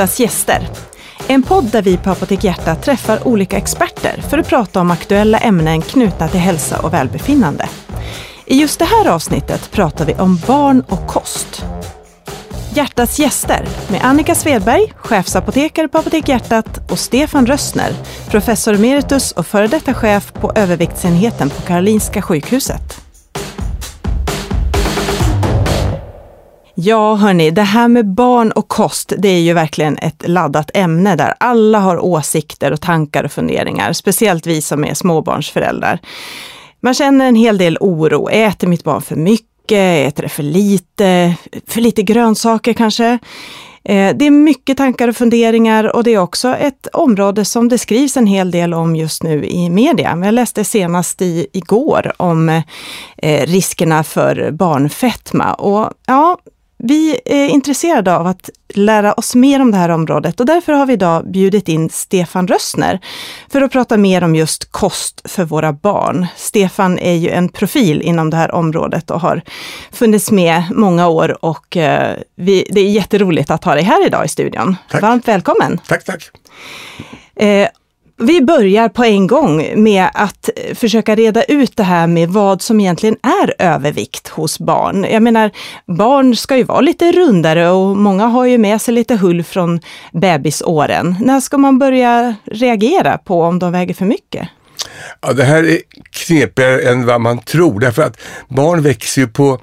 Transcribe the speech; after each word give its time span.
Hjärtas 0.00 0.20
gäster. 0.20 0.68
En 1.28 1.42
podd 1.42 1.64
där 1.64 1.82
vi 1.82 1.96
på 1.96 2.10
Apotek 2.10 2.44
Hjärta 2.44 2.74
träffar 2.74 3.26
olika 3.28 3.56
experter 3.56 4.22
för 4.28 4.38
att 4.38 4.48
prata 4.48 4.80
om 4.80 4.90
aktuella 4.90 5.38
ämnen 5.38 5.82
knutna 5.82 6.28
till 6.28 6.40
hälsa 6.40 6.78
och 6.80 6.92
välbefinnande. 6.94 7.68
I 8.46 8.60
just 8.60 8.78
det 8.78 8.84
här 8.84 9.08
avsnittet 9.08 9.70
pratar 9.70 10.04
vi 10.04 10.14
om 10.14 10.40
barn 10.46 10.84
och 10.88 11.06
kost. 11.06 11.64
Hjärtats 12.74 13.18
gäster 13.18 13.68
med 13.88 14.04
Annika 14.04 14.34
Svedberg, 14.34 14.92
chefsapotekare 14.96 15.88
på 15.88 15.98
Apotek 15.98 16.28
Hjärtat 16.28 16.90
och 16.90 16.98
Stefan 16.98 17.46
Rössner, 17.46 17.92
professor 18.30 18.74
emeritus 18.74 19.32
och 19.32 19.46
före 19.46 19.66
detta 19.66 19.94
chef 19.94 20.32
på 20.32 20.52
överviktsenheten 20.54 21.50
på 21.50 21.62
Karolinska 21.62 22.22
sjukhuset. 22.22 23.09
Ja, 26.82 27.14
hörni, 27.14 27.50
det 27.50 27.62
här 27.62 27.88
med 27.88 28.06
barn 28.06 28.52
och 28.52 28.68
kost, 28.68 29.12
det 29.18 29.28
är 29.28 29.40
ju 29.40 29.52
verkligen 29.52 29.98
ett 29.98 30.28
laddat 30.28 30.70
ämne 30.74 31.16
där 31.16 31.34
alla 31.40 31.78
har 31.78 32.04
åsikter 32.04 32.72
och 32.72 32.80
tankar 32.80 33.24
och 33.24 33.32
funderingar, 33.32 33.92
speciellt 33.92 34.46
vi 34.46 34.62
som 34.62 34.84
är 34.84 34.94
småbarnsföräldrar. 34.94 35.98
Man 36.80 36.94
känner 36.94 37.28
en 37.28 37.34
hel 37.34 37.58
del 37.58 37.78
oro. 37.80 38.28
Äter 38.28 38.68
mitt 38.68 38.84
barn 38.84 39.02
för 39.02 39.16
mycket? 39.16 40.08
Äter 40.08 40.22
det 40.22 40.28
för 40.28 40.42
lite? 40.42 41.34
För 41.66 41.80
lite 41.80 42.02
grönsaker 42.02 42.72
kanske? 42.72 43.18
Eh, 43.84 44.16
det 44.16 44.26
är 44.26 44.30
mycket 44.30 44.76
tankar 44.76 45.08
och 45.08 45.16
funderingar 45.16 45.96
och 45.96 46.04
det 46.04 46.14
är 46.14 46.18
också 46.18 46.48
ett 46.48 46.86
område 46.92 47.44
som 47.44 47.68
det 47.68 47.78
skrivs 47.78 48.16
en 48.16 48.26
hel 48.26 48.50
del 48.50 48.74
om 48.74 48.96
just 48.96 49.22
nu 49.22 49.44
i 49.44 49.70
media. 49.70 50.18
Jag 50.24 50.34
läste 50.34 50.64
senast 50.64 51.22
i, 51.22 51.46
igår 51.52 52.12
om 52.16 52.48
eh, 53.16 53.46
riskerna 53.46 54.04
för 54.04 54.50
barnfetma 54.50 55.54
och 55.54 55.92
ja, 56.06 56.38
vi 56.82 57.20
är 57.24 57.48
intresserade 57.48 58.16
av 58.16 58.26
att 58.26 58.50
lära 58.74 59.12
oss 59.12 59.34
mer 59.34 59.60
om 59.60 59.70
det 59.70 59.76
här 59.76 59.88
området 59.88 60.40
och 60.40 60.46
därför 60.46 60.72
har 60.72 60.86
vi 60.86 60.92
idag 60.92 61.30
bjudit 61.30 61.68
in 61.68 61.90
Stefan 61.90 62.48
Rössner 62.48 63.00
för 63.48 63.60
att 63.60 63.72
prata 63.72 63.96
mer 63.96 64.24
om 64.24 64.34
just 64.34 64.72
kost 64.72 65.30
för 65.30 65.44
våra 65.44 65.72
barn. 65.72 66.26
Stefan 66.36 66.98
är 66.98 67.14
ju 67.14 67.30
en 67.30 67.48
profil 67.48 68.02
inom 68.02 68.30
det 68.30 68.36
här 68.36 68.50
området 68.54 69.10
och 69.10 69.20
har 69.20 69.42
funnits 69.92 70.30
med 70.30 70.62
många 70.74 71.08
år 71.08 71.44
och 71.44 71.76
eh, 71.76 72.16
vi, 72.36 72.66
det 72.70 72.80
är 72.80 72.90
jätteroligt 72.90 73.50
att 73.50 73.64
ha 73.64 73.74
dig 73.74 73.84
här 73.84 74.06
idag 74.06 74.24
i 74.24 74.28
studion. 74.28 74.76
Tack. 74.90 75.02
Varmt 75.02 75.28
välkommen! 75.28 75.80
Tack, 75.86 76.04
tack. 76.04 76.30
Vi 78.22 78.40
börjar 78.40 78.88
på 78.88 79.04
en 79.04 79.26
gång 79.26 79.82
med 79.82 80.08
att 80.14 80.50
försöka 80.74 81.14
reda 81.14 81.42
ut 81.42 81.76
det 81.76 81.82
här 81.82 82.06
med 82.06 82.28
vad 82.28 82.62
som 82.62 82.80
egentligen 82.80 83.16
är 83.22 83.54
övervikt 83.58 84.28
hos 84.28 84.58
barn. 84.58 85.06
Jag 85.10 85.22
menar, 85.22 85.50
barn 85.86 86.36
ska 86.36 86.56
ju 86.56 86.64
vara 86.64 86.80
lite 86.80 87.12
rundare 87.12 87.70
och 87.70 87.96
många 87.96 88.26
har 88.26 88.46
ju 88.46 88.58
med 88.58 88.80
sig 88.80 88.94
lite 88.94 89.16
hull 89.16 89.44
från 89.44 89.80
bebisåren. 90.12 91.16
När 91.20 91.40
ska 91.40 91.58
man 91.58 91.78
börja 91.78 92.34
reagera 92.44 93.18
på 93.18 93.42
om 93.42 93.58
de 93.58 93.72
väger 93.72 93.94
för 93.94 94.04
mycket? 94.04 94.48
Ja, 95.20 95.32
det 95.32 95.44
här 95.44 95.64
är 95.64 95.78
knepigare 96.10 96.80
än 96.80 97.06
vad 97.06 97.20
man 97.20 97.38
tror 97.38 97.80
därför 97.80 98.02
att 98.02 98.20
barn 98.48 98.82
växer 98.82 99.20
ju 99.20 99.28
på 99.28 99.60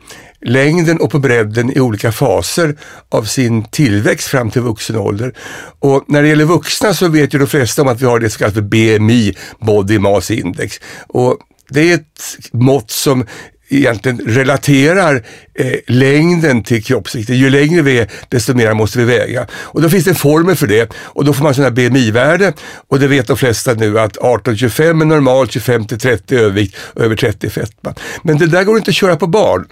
längden 0.47 0.99
och 0.99 1.11
på 1.11 1.19
bredden 1.19 1.77
i 1.77 1.79
olika 1.79 2.11
faser 2.11 2.77
av 3.09 3.23
sin 3.23 3.63
tillväxt 3.63 4.27
fram 4.27 4.51
till 4.51 4.61
vuxen 4.61 4.95
ålder. 4.95 5.33
Och 5.79 6.03
när 6.07 6.21
det 6.21 6.27
gäller 6.27 6.45
vuxna 6.45 6.93
så 6.93 7.07
vet 7.07 7.33
ju 7.33 7.39
de 7.39 7.47
flesta 7.47 7.81
om 7.81 7.87
att 7.87 8.01
vi 8.01 8.05
har 8.05 8.19
det 8.19 8.29
som 8.29 8.39
kallas 8.39 8.53
för 8.53 8.61
BMI, 8.61 9.35
Body 9.59 9.99
Mass 9.99 10.31
Index. 10.31 10.79
Och 11.07 11.37
det 11.69 11.91
är 11.91 11.95
ett 11.95 12.53
mått 12.53 12.91
som 12.91 13.25
egentligen 13.69 14.19
relaterar 14.19 15.23
eh, 15.53 15.73
längden 15.87 16.63
till 16.63 16.83
kroppsvikten. 16.83 17.37
Ju 17.37 17.49
längre 17.49 17.81
vi 17.81 17.99
är, 17.99 18.11
desto 18.29 18.53
mer 18.53 18.73
måste 18.73 18.99
vi 18.99 19.05
väga. 19.05 19.47
Och 19.53 19.81
då 19.81 19.89
finns 19.89 20.05
det 20.05 20.11
en 20.11 20.15
formel 20.15 20.55
för 20.55 20.67
det 20.67 20.93
och 20.95 21.25
då 21.25 21.33
får 21.33 21.43
man 21.43 21.53
sådana 21.53 21.71
BMI-värde 21.71 22.53
och 22.87 22.99
det 22.99 23.07
vet 23.07 23.27
de 23.27 23.37
flesta 23.37 23.73
nu 23.73 23.99
att 23.99 24.17
18-25 24.17 25.01
är 25.01 25.05
normalt, 25.05 25.51
25-30 25.51 26.33
övervikt 26.33 26.77
och 26.93 27.01
över 27.01 27.15
30 27.15 27.49
fetma. 27.49 27.93
Men 28.23 28.37
det 28.37 28.47
där 28.47 28.63
går 28.63 28.77
inte 28.77 28.89
att 28.89 28.95
köra 28.95 29.15
på 29.15 29.27
barn. 29.27 29.65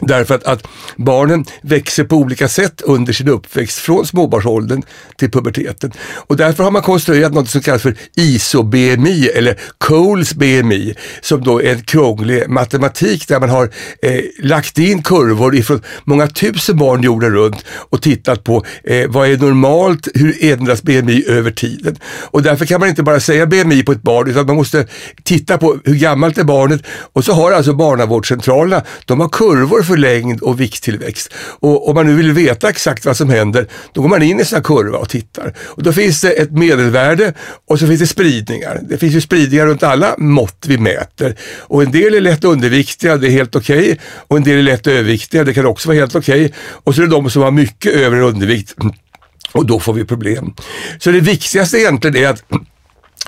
Därför 0.00 0.34
att, 0.34 0.44
att, 0.44 0.66
barnen 0.96 1.44
växer 1.62 2.04
på 2.04 2.16
olika 2.16 2.48
sätt 2.48 2.80
under 2.80 3.12
sin 3.12 3.28
uppväxt 3.28 3.78
från 3.78 4.06
småbarnsåldern 4.06 4.82
till 5.16 5.30
puberteten. 5.30 5.92
Och 6.14 6.36
därför 6.36 6.64
har 6.64 6.70
man 6.70 6.82
konstruerat 6.82 7.32
något 7.34 7.48
som 7.48 7.60
kallas 7.60 7.82
för 7.82 7.96
ISO-BMI 8.16 9.28
eller 9.34 9.60
Coles 9.78 10.34
BMI 10.34 10.94
som 11.20 11.44
då 11.44 11.62
är 11.62 11.72
en 11.72 11.82
krånglig 11.82 12.48
matematik 12.48 13.28
där 13.28 13.40
man 13.40 13.50
har 13.50 13.70
eh, 14.02 14.20
lagt 14.38 14.78
in 14.78 15.02
kurvor 15.02 15.54
ifrån 15.54 15.82
många 16.04 16.26
tusen 16.26 16.76
barn 16.76 17.02
jorden 17.02 17.30
runt 17.30 17.64
och 17.68 18.02
tittat 18.02 18.44
på 18.44 18.64
eh, 18.84 19.10
vad 19.10 19.28
är 19.28 19.36
normalt, 19.36 20.08
hur 20.14 20.44
ändras 20.44 20.82
BMI 20.82 21.24
över 21.28 21.50
tiden. 21.50 21.96
Och 22.04 22.42
därför 22.42 22.66
kan 22.66 22.80
man 22.80 22.88
inte 22.88 23.02
bara 23.02 23.20
säga 23.20 23.46
BMI 23.46 23.82
på 23.82 23.92
ett 23.92 24.02
barn 24.02 24.30
utan 24.30 24.46
man 24.46 24.56
måste 24.56 24.86
titta 25.22 25.58
på 25.58 25.78
hur 25.84 25.94
gammalt 25.94 26.38
är 26.38 26.44
barnet 26.44 26.82
och 27.12 27.24
så 27.24 27.32
har 27.32 27.52
alltså 27.52 27.72
barnavårdscentralerna, 27.72 28.82
de 29.06 29.20
har 29.20 29.28
kurvor 29.28 29.81
för 29.82 29.96
längd 29.96 30.40
och 30.40 30.60
vikttillväxt. 30.60 31.32
Och 31.34 31.88
om 31.88 31.94
man 31.94 32.06
nu 32.06 32.14
vill 32.14 32.32
veta 32.32 32.68
exakt 32.68 33.04
vad 33.04 33.16
som 33.16 33.30
händer, 33.30 33.68
då 33.92 34.02
går 34.02 34.08
man 34.08 34.22
in 34.22 34.40
i 34.40 34.44
sådana 34.44 34.64
kurva 34.64 34.98
och 34.98 35.08
tittar. 35.08 35.54
Och 35.60 35.82
då 35.82 35.92
finns 35.92 36.20
det 36.20 36.30
ett 36.30 36.52
medelvärde 36.52 37.34
och 37.68 37.78
så 37.78 37.86
finns 37.86 38.00
det 38.00 38.06
spridningar. 38.06 38.80
Det 38.82 38.98
finns 38.98 39.14
ju 39.14 39.20
spridningar 39.20 39.66
runt 39.66 39.82
alla 39.82 40.14
mått 40.18 40.64
vi 40.66 40.78
mäter. 40.78 41.36
Och 41.58 41.82
en 41.82 41.92
del 41.92 42.14
är 42.14 42.20
lätt 42.20 42.44
underviktiga, 42.44 43.16
det 43.16 43.26
är 43.26 43.30
helt 43.30 43.56
okej. 43.56 43.78
Okay. 43.78 43.96
Och 44.28 44.36
en 44.36 44.42
del 44.42 44.58
är 44.58 44.62
lätt 44.62 44.86
överviktiga, 44.86 45.44
det 45.44 45.54
kan 45.54 45.66
också 45.66 45.88
vara 45.88 45.98
helt 45.98 46.14
okej. 46.14 46.44
Okay. 46.44 46.56
Och 46.58 46.94
så 46.94 47.02
är 47.02 47.06
det 47.06 47.12
de 47.12 47.30
som 47.30 47.42
har 47.42 47.50
mycket 47.50 47.92
över 47.92 48.20
undervikt 48.20 48.74
och 49.52 49.66
då 49.66 49.80
får 49.80 49.92
vi 49.92 50.04
problem. 50.04 50.54
Så 50.98 51.10
det 51.10 51.20
viktigaste 51.20 51.78
egentligen 51.78 52.16
är 52.16 52.28
att 52.28 52.44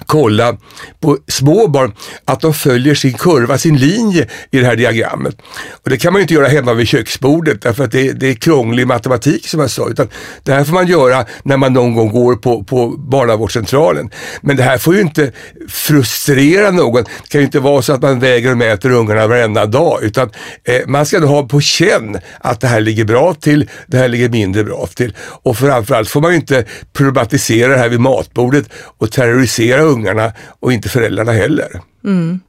kolla 0.07 0.57
på 1.01 1.19
små 1.29 1.69
barn 1.69 1.93
att 2.25 2.41
de 2.41 2.55
följer 2.55 2.95
sin 2.95 3.13
kurva, 3.13 3.59
sin 3.59 3.77
linje 3.77 4.29
i 4.51 4.59
det 4.59 4.67
här 4.67 4.77
diagrammet. 4.77 5.37
Och 5.85 5.91
det 5.91 5.97
kan 5.97 6.13
man 6.13 6.21
ju 6.21 6.23
inte 6.23 6.35
göra 6.35 6.49
hemma 6.49 6.75
vid 6.75 6.89
köksbordet 6.89 7.63
därför 7.63 7.85
att 7.85 7.93
det, 7.93 8.13
det 8.13 8.29
är 8.29 8.35
krånglig 8.35 8.87
matematik 8.87 9.49
som 9.49 9.61
jag 9.61 9.71
sa. 9.71 9.89
Utan 9.89 10.09
det 10.43 10.53
här 10.53 10.65
får 10.65 10.73
man 10.73 10.87
göra 10.87 11.25
när 11.43 11.57
man 11.57 11.73
någon 11.73 11.95
gång 11.95 12.11
går 12.11 12.37
på, 12.37 12.65
på 12.65 12.89
barnavårdscentralen. 12.89 14.11
Men 14.41 14.57
det 14.57 14.63
här 14.63 14.79
får 14.79 14.95
ju 14.95 15.01
inte 15.01 15.33
frustrera 15.69 16.71
någon. 16.71 17.05
Det 17.05 17.29
kan 17.29 17.41
ju 17.41 17.45
inte 17.45 17.61
vara 17.61 17.83
så 17.83 17.93
att 17.93 18.03
man 18.03 18.21
väger 18.21 18.51
och 18.51 18.59
mäter 18.59 18.91
ungarna 18.91 19.27
varenda 19.27 19.67
dag 19.67 19.99
utan 20.03 20.31
eh, 20.65 20.87
man 20.87 21.07
ska 21.07 21.27
ha 21.27 21.43
på 21.43 21.61
känn 21.61 22.19
att 22.41 22.61
det 22.61 22.67
här 22.67 22.81
ligger 22.81 23.05
bra 23.05 23.35
till, 23.35 23.71
det 23.87 23.99
här 23.99 24.09
ligger 24.09 24.29
mindre 24.29 24.65
bra 24.65 24.89
till. 24.95 25.17
Och 25.19 25.57
framförallt 25.57 26.09
får 26.09 26.21
man 26.21 26.31
ju 26.31 26.37
inte 26.37 26.65
problematisera 26.93 27.73
det 27.73 27.79
här 27.79 27.89
vid 27.89 28.01
matbordet 28.01 28.65
och 28.99 29.11
terrorisera 29.11 29.84
ungarna 29.85 30.33
och 30.61 30.73
inte 30.73 30.89
föräldrarna 30.89 31.33
heller. 31.33 31.81
Mm. 32.05 32.41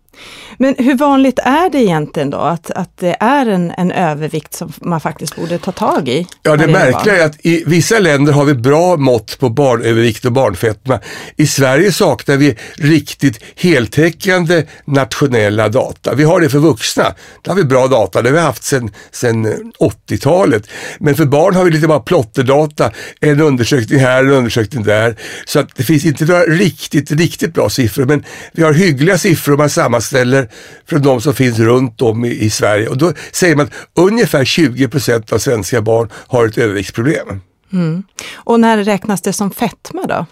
Men 0.58 0.76
hur 0.78 0.98
vanligt 0.98 1.40
är 1.40 1.70
det 1.70 1.78
egentligen 1.78 2.30
då 2.30 2.38
att, 2.38 2.72
att 2.72 2.98
det 2.98 3.16
är 3.20 3.46
en, 3.46 3.72
en 3.72 3.92
övervikt 3.92 4.54
som 4.54 4.74
man 4.82 5.02
faktiskt 5.02 5.36
borde 5.36 5.58
ta 5.58 5.72
tag 5.72 6.10
i? 6.10 6.28
Ja, 6.44 6.56
det 6.56 6.68
märkliga 6.68 7.18
är 7.18 7.26
att 7.26 7.46
i 7.46 7.64
vissa 7.68 8.00
länder 8.00 8.34
har 8.34 8.46
vi 8.46 8.54
bra 8.54 8.98
mått 8.98 9.40
på 9.40 9.50
barnövervikt 9.50 10.26
och 10.26 10.32
barnfetma. 10.32 11.00
I 11.36 11.48
Sverige 11.48 11.92
saknar 11.92 12.38
vi 12.38 12.58
riktigt 12.76 13.40
heltäckande 13.56 14.64
nationella 14.86 15.70
data. 15.70 16.16
Vi 16.16 16.24
har 16.24 16.42
det 16.42 16.50
för 16.50 16.60
vuxna. 16.60 17.04
Där 17.42 17.52
har 17.52 17.56
vi 17.56 17.64
bra 17.64 17.88
data, 17.88 18.22
det 18.22 18.30
har 18.30 18.34
vi 18.34 18.42
haft 18.42 18.64
sedan, 18.64 18.92
sedan 19.12 19.72
80-talet. 19.80 20.68
Men 21.00 21.16
för 21.16 21.26
barn 21.26 21.56
har 21.56 21.64
vi 21.64 21.72
lite 21.72 21.88
bara 21.88 22.00
plotterdata, 22.00 22.92
en 23.20 23.42
undersökning 23.42 24.00
här, 24.00 24.24
en 24.24 24.32
undersökning 24.32 24.84
där. 24.84 25.16
Så 25.46 25.60
att 25.60 25.76
det 25.76 25.84
finns 25.84 26.06
inte 26.06 26.26
några 26.26 26.44
riktigt, 26.44 27.12
riktigt 27.12 27.54
bra 27.54 27.70
siffror, 27.70 28.06
men 28.06 28.24
vi 28.52 28.64
har 28.64 28.74
hyggliga 28.74 29.18
siffror 29.18 29.54
om 29.54 29.58
man 29.58 29.70
sammanställer 29.70 30.45
från 30.86 31.02
de 31.02 31.22
som 31.22 31.34
finns 31.34 31.60
runt 31.60 32.02
om 32.02 32.26
i, 32.26 32.30
i 32.30 32.50
Sverige. 32.50 32.88
Och 32.88 32.98
då 32.98 33.14
säger 33.32 33.56
man 33.56 33.66
att 33.66 33.74
ungefär 33.94 34.46
20 34.46 34.88
procent 34.88 35.34
av 35.34 35.38
svenska 35.38 35.82
barn 35.82 36.10
har 36.14 36.48
ett 36.48 36.58
överviktsproblem. 36.58 37.42
Mm. 37.74 38.04
Och 38.34 38.60
när 38.60 38.84
räknas 38.84 39.22
det 39.22 39.34
som 39.34 39.52
fetma 39.52 40.06
då? 40.08 40.26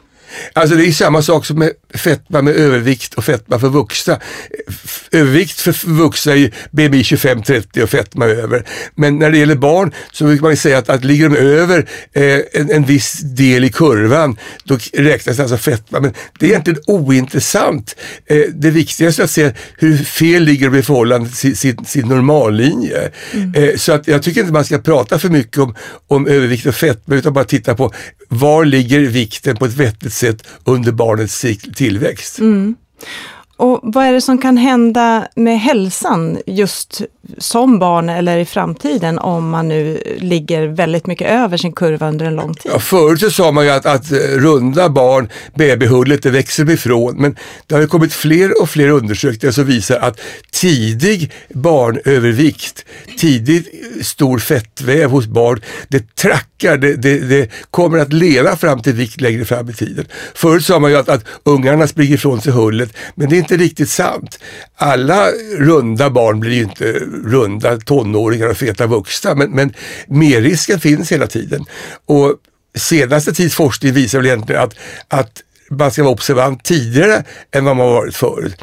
Alltså 0.53 0.75
det 0.75 0.87
är 0.87 0.91
samma 0.91 1.21
sak 1.21 1.45
som 1.45 1.59
med 1.59 1.71
fetma 1.93 2.41
med 2.41 2.55
övervikt 2.55 3.13
och 3.13 3.25
fetma 3.25 3.59
för 3.59 3.69
vuxna. 3.69 4.19
Övervikt 5.11 5.61
för 5.61 5.87
vuxna 5.87 6.33
är 6.33 6.53
BMI 6.71 7.01
25-30 7.01 7.83
och 7.83 7.89
fetma 7.89 8.25
över. 8.25 8.65
Men 8.95 9.19
när 9.19 9.31
det 9.31 9.37
gäller 9.37 9.55
barn 9.55 9.93
så 10.11 10.23
brukar 10.23 10.43
man 10.43 10.57
säga 10.57 10.77
att, 10.77 10.89
att 10.89 11.03
ligger 11.03 11.29
de 11.29 11.37
över 11.37 11.89
eh, 12.13 12.39
en, 12.53 12.71
en 12.71 12.83
viss 12.83 13.19
del 13.19 13.63
i 13.63 13.69
kurvan, 13.69 14.37
då 14.63 14.77
räknas 14.93 15.37
det 15.37 15.43
alltså 15.43 15.57
fetma. 15.57 15.99
Men 15.99 16.13
det 16.39 16.45
är 16.45 16.49
egentligen 16.49 16.81
ointressant. 16.87 17.95
Eh, 18.25 18.41
det 18.53 18.71
viktigaste 18.71 19.21
är 19.21 19.23
att 19.23 19.31
se 19.31 19.51
hur 19.77 19.97
fel 19.97 20.43
ligger 20.43 20.69
de 20.69 20.77
i 20.77 20.83
förhållande 20.83 21.29
till 21.29 21.57
sin, 21.57 21.85
sin 21.85 22.07
normallinje. 22.07 23.11
Mm. 23.31 23.53
Eh, 23.55 23.75
så 23.75 23.91
att 23.91 24.07
jag 24.07 24.23
tycker 24.23 24.41
inte 24.41 24.53
man 24.53 24.65
ska 24.65 24.77
prata 24.77 25.19
för 25.19 25.29
mycket 25.29 25.57
om, 25.57 25.75
om 26.07 26.27
övervikt 26.27 26.65
och 26.65 26.75
fetma 26.75 27.15
utan 27.15 27.33
bara 27.33 27.45
titta 27.45 27.75
på 27.75 27.93
var 28.29 28.65
ligger 28.65 28.99
vikten 28.99 29.57
på 29.57 29.65
ett 29.65 29.73
vettigt 29.73 30.13
sätt 30.13 30.22
under 30.63 30.91
barnets 30.91 31.45
tillväxt. 31.75 32.39
Mm. 32.39 32.75
Och 33.57 33.79
vad 33.83 34.05
är 34.05 34.13
det 34.13 34.21
som 34.21 34.37
kan 34.37 34.57
hända 34.57 35.27
med 35.35 35.59
hälsan 35.59 36.37
just 36.45 37.01
som 37.37 37.79
barn 37.79 38.09
eller 38.09 38.37
i 38.37 38.45
framtiden 38.45 39.19
om 39.19 39.49
man 39.49 39.67
nu 39.67 40.03
ligger 40.17 40.67
väldigt 40.67 41.07
mycket 41.07 41.29
över 41.29 41.57
sin 41.57 41.73
kurva 41.73 42.09
under 42.09 42.25
en 42.25 42.35
lång 42.35 42.53
tid? 42.53 42.71
Ja, 42.75 42.79
förut 42.79 43.19
så 43.19 43.31
sa 43.31 43.51
man 43.51 43.65
ju 43.65 43.71
att, 43.71 43.85
att 43.85 44.11
runda 44.11 44.89
barn, 44.89 45.29
babyhullet, 45.55 46.23
det 46.23 46.29
växer 46.29 46.69
ifrån. 46.69 47.15
Men 47.17 47.35
det 47.67 47.75
har 47.75 47.81
ju 47.81 47.87
kommit 47.87 48.13
fler 48.13 48.61
och 48.61 48.69
fler 48.69 48.89
undersökningar 48.89 49.51
som 49.51 49.65
visar 49.65 49.99
att 49.99 50.19
tidig 50.51 51.31
barnövervikt, 51.53 52.85
tidig 53.17 53.65
stor 54.01 54.39
fettväv 54.39 55.09
hos 55.09 55.25
barn, 55.25 55.61
det 55.87 56.15
trackar, 56.15 56.77
det, 56.77 56.95
det, 56.95 57.19
det, 57.19 57.49
kommer 57.71 57.97
att 57.97 58.13
leda 58.13 58.57
fram 58.57 58.81
till 58.81 58.93
vikt 58.93 59.21
längre 59.21 59.45
fram 59.45 59.69
i 59.69 59.73
tiden. 59.73 60.05
Förut 60.35 60.65
sa 60.65 60.79
man 60.79 60.91
ju 60.91 60.97
att, 60.97 61.09
att 61.09 61.25
ungarna 61.43 61.87
springer 61.87 62.15
ifrån 62.15 62.41
sig 62.41 62.51
hullet, 62.53 62.93
men 63.15 63.29
det 63.29 63.35
är 63.35 63.42
inte 63.43 63.57
riktigt 63.57 63.89
sant. 63.89 64.39
Alla 64.75 65.27
runda 65.57 66.09
barn 66.09 66.39
blir 66.39 66.53
ju 66.53 66.63
inte 66.63 66.85
runda 67.25 67.77
tonåringar 67.77 68.47
och 68.47 68.57
feta 68.57 68.87
vuxna, 68.87 69.35
men, 69.35 69.51
men 69.51 69.73
merrisken 70.07 70.79
finns 70.79 71.11
hela 71.11 71.27
tiden. 71.27 71.65
Och 72.05 72.35
senaste 72.75 73.33
tids 73.33 73.55
forskning 73.55 73.93
visar 73.93 74.17
väl 74.19 74.25
egentligen 74.25 74.61
att, 74.61 74.75
att 75.07 75.41
man 75.69 75.91
ska 75.91 76.03
vara 76.03 76.13
observant 76.13 76.63
tidigare 76.63 77.23
än 77.51 77.65
vad 77.65 77.77
man 77.77 77.87
varit 77.87 78.15
förut. 78.15 78.55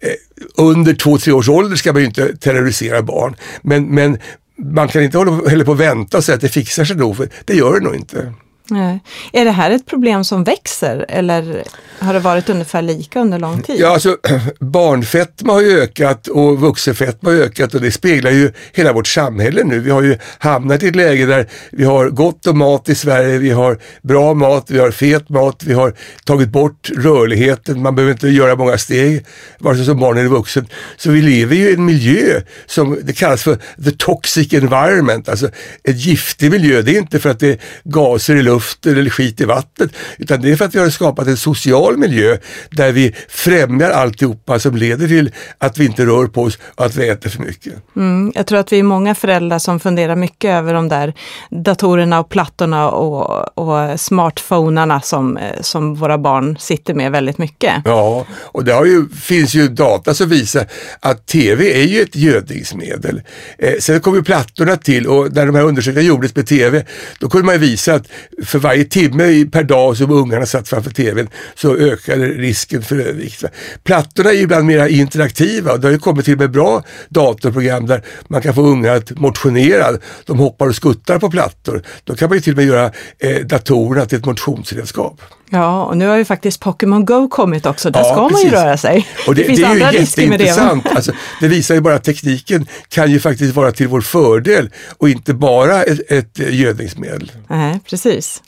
Eh, 0.00 0.10
under 0.56 0.94
två, 0.94 1.18
tre 1.18 1.32
års 1.32 1.48
ålder 1.48 1.76
ska 1.76 1.92
man 1.92 2.02
ju 2.02 2.06
inte 2.06 2.36
terrorisera 2.36 3.02
barn, 3.02 3.36
men, 3.62 3.86
men 3.86 4.18
man 4.58 4.88
kan 4.88 5.02
inte 5.02 5.18
hålla, 5.18 5.30
hålla 5.30 5.64
på 5.64 5.70
och 5.70 5.80
vänta 5.80 6.16
och 6.16 6.24
säga 6.24 6.36
att 6.36 6.40
det 6.40 6.48
fixar 6.48 6.84
sig 6.84 6.96
nog, 6.96 7.16
för 7.16 7.28
det 7.44 7.54
gör 7.54 7.74
det 7.74 7.84
nog 7.84 7.94
inte. 7.94 8.32
Nej. 8.70 9.00
Är 9.32 9.44
det 9.44 9.50
här 9.50 9.70
ett 9.70 9.86
problem 9.86 10.24
som 10.24 10.44
växer 10.44 11.06
eller 11.08 11.64
har 11.98 12.14
det 12.14 12.20
varit 12.20 12.48
ungefär 12.48 12.82
lika 12.82 13.20
under 13.20 13.38
lång 13.38 13.62
tid? 13.62 13.80
Ja, 13.80 13.88
alltså 13.88 14.16
barnfetma 14.60 15.52
har 15.52 15.60
ju 15.60 15.80
ökat 15.80 16.26
och 16.26 16.60
vuxenfetma 16.60 17.30
har 17.30 17.36
ökat 17.36 17.74
och 17.74 17.80
det 17.80 17.90
speglar 17.90 18.30
ju 18.30 18.52
hela 18.72 18.92
vårt 18.92 19.06
samhälle 19.06 19.64
nu. 19.64 19.80
Vi 19.80 19.90
har 19.90 20.02
ju 20.02 20.18
hamnat 20.38 20.82
i 20.82 20.88
ett 20.88 20.96
läge 20.96 21.26
där 21.26 21.46
vi 21.70 21.84
har 21.84 22.08
gott 22.08 22.46
om 22.46 22.58
mat 22.58 22.88
i 22.88 22.94
Sverige, 22.94 23.38
vi 23.38 23.50
har 23.50 23.78
bra 24.02 24.34
mat, 24.34 24.70
vi 24.70 24.78
har 24.78 24.90
fet 24.90 25.28
mat, 25.28 25.62
vi 25.64 25.74
har 25.74 25.94
tagit 26.24 26.48
bort 26.48 26.90
rörligheten, 26.96 27.82
man 27.82 27.94
behöver 27.94 28.12
inte 28.12 28.28
göra 28.28 28.56
många 28.56 28.78
steg, 28.78 29.26
vare 29.58 29.76
sig 29.76 29.84
som 29.84 30.00
barn 30.00 30.18
eller 30.18 30.28
vuxen. 30.28 30.66
Så 30.96 31.10
vi 31.10 31.22
lever 31.22 31.56
ju 31.56 31.70
i 31.70 31.74
en 31.74 31.84
miljö 31.84 32.40
som 32.66 32.98
det 33.02 33.12
kallas 33.12 33.42
för 33.42 33.58
the 33.84 33.90
toxic 33.90 34.52
environment, 34.52 35.28
alltså 35.28 35.48
en 35.82 35.96
giftig 35.96 36.50
miljö. 36.50 36.82
Det 36.82 36.96
är 36.96 36.98
inte 36.98 37.18
för 37.18 37.30
att 37.30 37.40
det 37.40 37.48
är 37.48 37.58
gaser 37.84 38.36
i 38.36 38.42
luften 38.42 38.57
luften 38.58 38.98
eller 38.98 39.10
skit 39.10 39.40
i 39.40 39.44
vattnet. 39.44 39.90
Utan 40.18 40.40
det 40.40 40.52
är 40.52 40.56
för 40.56 40.64
att 40.64 40.74
vi 40.74 40.78
har 40.78 40.90
skapat 40.90 41.26
en 41.26 41.36
social 41.36 41.96
miljö 41.96 42.36
där 42.70 42.92
vi 42.92 43.14
främjar 43.28 43.90
alltihopa 43.90 44.58
som 44.58 44.76
leder 44.76 45.08
till 45.08 45.30
att 45.58 45.78
vi 45.78 45.86
inte 45.86 46.06
rör 46.06 46.26
på 46.26 46.42
oss 46.42 46.58
och 46.76 46.86
att 46.86 46.96
vi 46.96 47.08
äter 47.08 47.30
för 47.30 47.42
mycket. 47.42 47.74
Mm, 47.96 48.32
jag 48.34 48.46
tror 48.46 48.58
att 48.58 48.72
vi 48.72 48.78
är 48.78 48.82
många 48.82 49.14
föräldrar 49.14 49.58
som 49.58 49.80
funderar 49.80 50.16
mycket 50.16 50.50
över 50.50 50.74
de 50.74 50.88
där 50.88 51.14
datorerna 51.50 52.20
och 52.20 52.28
plattorna 52.28 52.90
och, 52.90 53.58
och 53.58 54.00
smartphonerna 54.00 55.00
som, 55.00 55.38
som 55.60 55.94
våra 55.94 56.18
barn 56.18 56.56
sitter 56.58 56.94
med 56.94 57.12
väldigt 57.12 57.38
mycket. 57.38 57.72
Ja, 57.84 58.26
och 58.54 58.64
det 58.64 58.72
ju, 58.72 59.08
finns 59.08 59.54
ju 59.54 59.68
data 59.68 60.14
som 60.14 60.28
visar 60.28 60.66
att 61.00 61.26
tv 61.26 61.82
är 61.82 61.86
ju 61.86 62.00
ett 62.02 62.16
gödningsmedel. 62.16 63.22
Eh, 63.58 63.74
sen 63.80 64.00
kom 64.00 64.14
ju 64.14 64.22
plattorna 64.22 64.76
till 64.76 65.06
och 65.06 65.32
när 65.32 65.46
de 65.46 65.54
här 65.54 65.62
undersökningarna 65.62 66.08
gjordes 66.08 66.34
med 66.34 66.46
tv, 66.46 66.84
då 67.20 67.28
kunde 67.28 67.46
man 67.46 67.58
visa 67.58 67.94
att 67.94 68.08
för 68.48 68.58
varje 68.58 68.84
timme 68.84 69.44
per 69.52 69.62
dag 69.62 69.96
som 69.96 70.10
ungarna 70.10 70.46
satt 70.46 70.68
framför 70.68 70.90
tvn 70.90 71.28
så 71.54 71.76
ökade 71.76 72.26
risken 72.26 72.82
för 72.82 72.98
övervikt. 72.98 73.44
Plattorna 73.84 74.30
är 74.30 74.42
ibland 74.42 74.66
mer 74.66 74.86
interaktiva 74.86 75.72
och 75.72 75.80
det 75.80 75.86
har 75.86 75.92
ju 75.92 75.98
kommit 75.98 76.24
till 76.24 76.38
med 76.38 76.50
bra 76.50 76.82
datorprogram 77.08 77.86
där 77.86 78.04
man 78.28 78.42
kan 78.42 78.54
få 78.54 78.62
ungar 78.62 78.94
att 78.94 79.10
motionera. 79.10 79.98
De 80.26 80.38
hoppar 80.38 80.66
och 80.66 80.74
skuttar 80.74 81.18
på 81.18 81.30
plattor. 81.30 81.82
Då 82.04 82.14
kan 82.14 82.28
man 82.28 82.36
ju 82.36 82.40
till 82.40 82.52
och 82.52 82.56
med 82.56 82.66
göra 82.66 82.92
eh, 83.18 83.46
datorerna 83.46 84.06
till 84.06 84.18
ett 84.18 84.26
motionsredskap. 84.26 85.20
Ja, 85.50 85.84
och 85.84 85.96
nu 85.96 86.06
har 86.06 86.16
ju 86.16 86.24
faktiskt 86.24 86.60
Pokémon 86.60 87.04
Go 87.04 87.28
kommit 87.28 87.66
också. 87.66 87.90
Där 87.90 88.00
ja, 88.00 88.04
ska 88.04 88.28
precis. 88.28 88.44
man 88.44 88.52
ju 88.52 88.64
röra 88.64 88.76
sig. 88.76 89.06
Och 89.26 89.34
det, 89.34 89.42
det 89.42 89.46
finns 89.46 89.60
det 89.60 89.66
andra 89.66 89.90
risker 89.90 90.28
med 90.28 90.38
det. 90.38 90.58
Alltså, 90.94 91.12
det 91.40 91.48
visar 91.48 91.74
ju 91.74 91.80
bara 91.80 91.94
att 91.94 92.04
tekniken 92.04 92.66
kan 92.88 93.10
ju 93.10 93.20
faktiskt 93.20 93.54
vara 93.54 93.72
till 93.72 93.88
vår 93.88 94.00
fördel 94.00 94.70
och 94.98 95.08
inte 95.08 95.34
bara 95.34 95.82
ett, 95.82 96.12
ett 96.12 96.38
gödningsmedel. 96.38 97.32
Nej, 97.48 97.80
precis. 97.90 98.42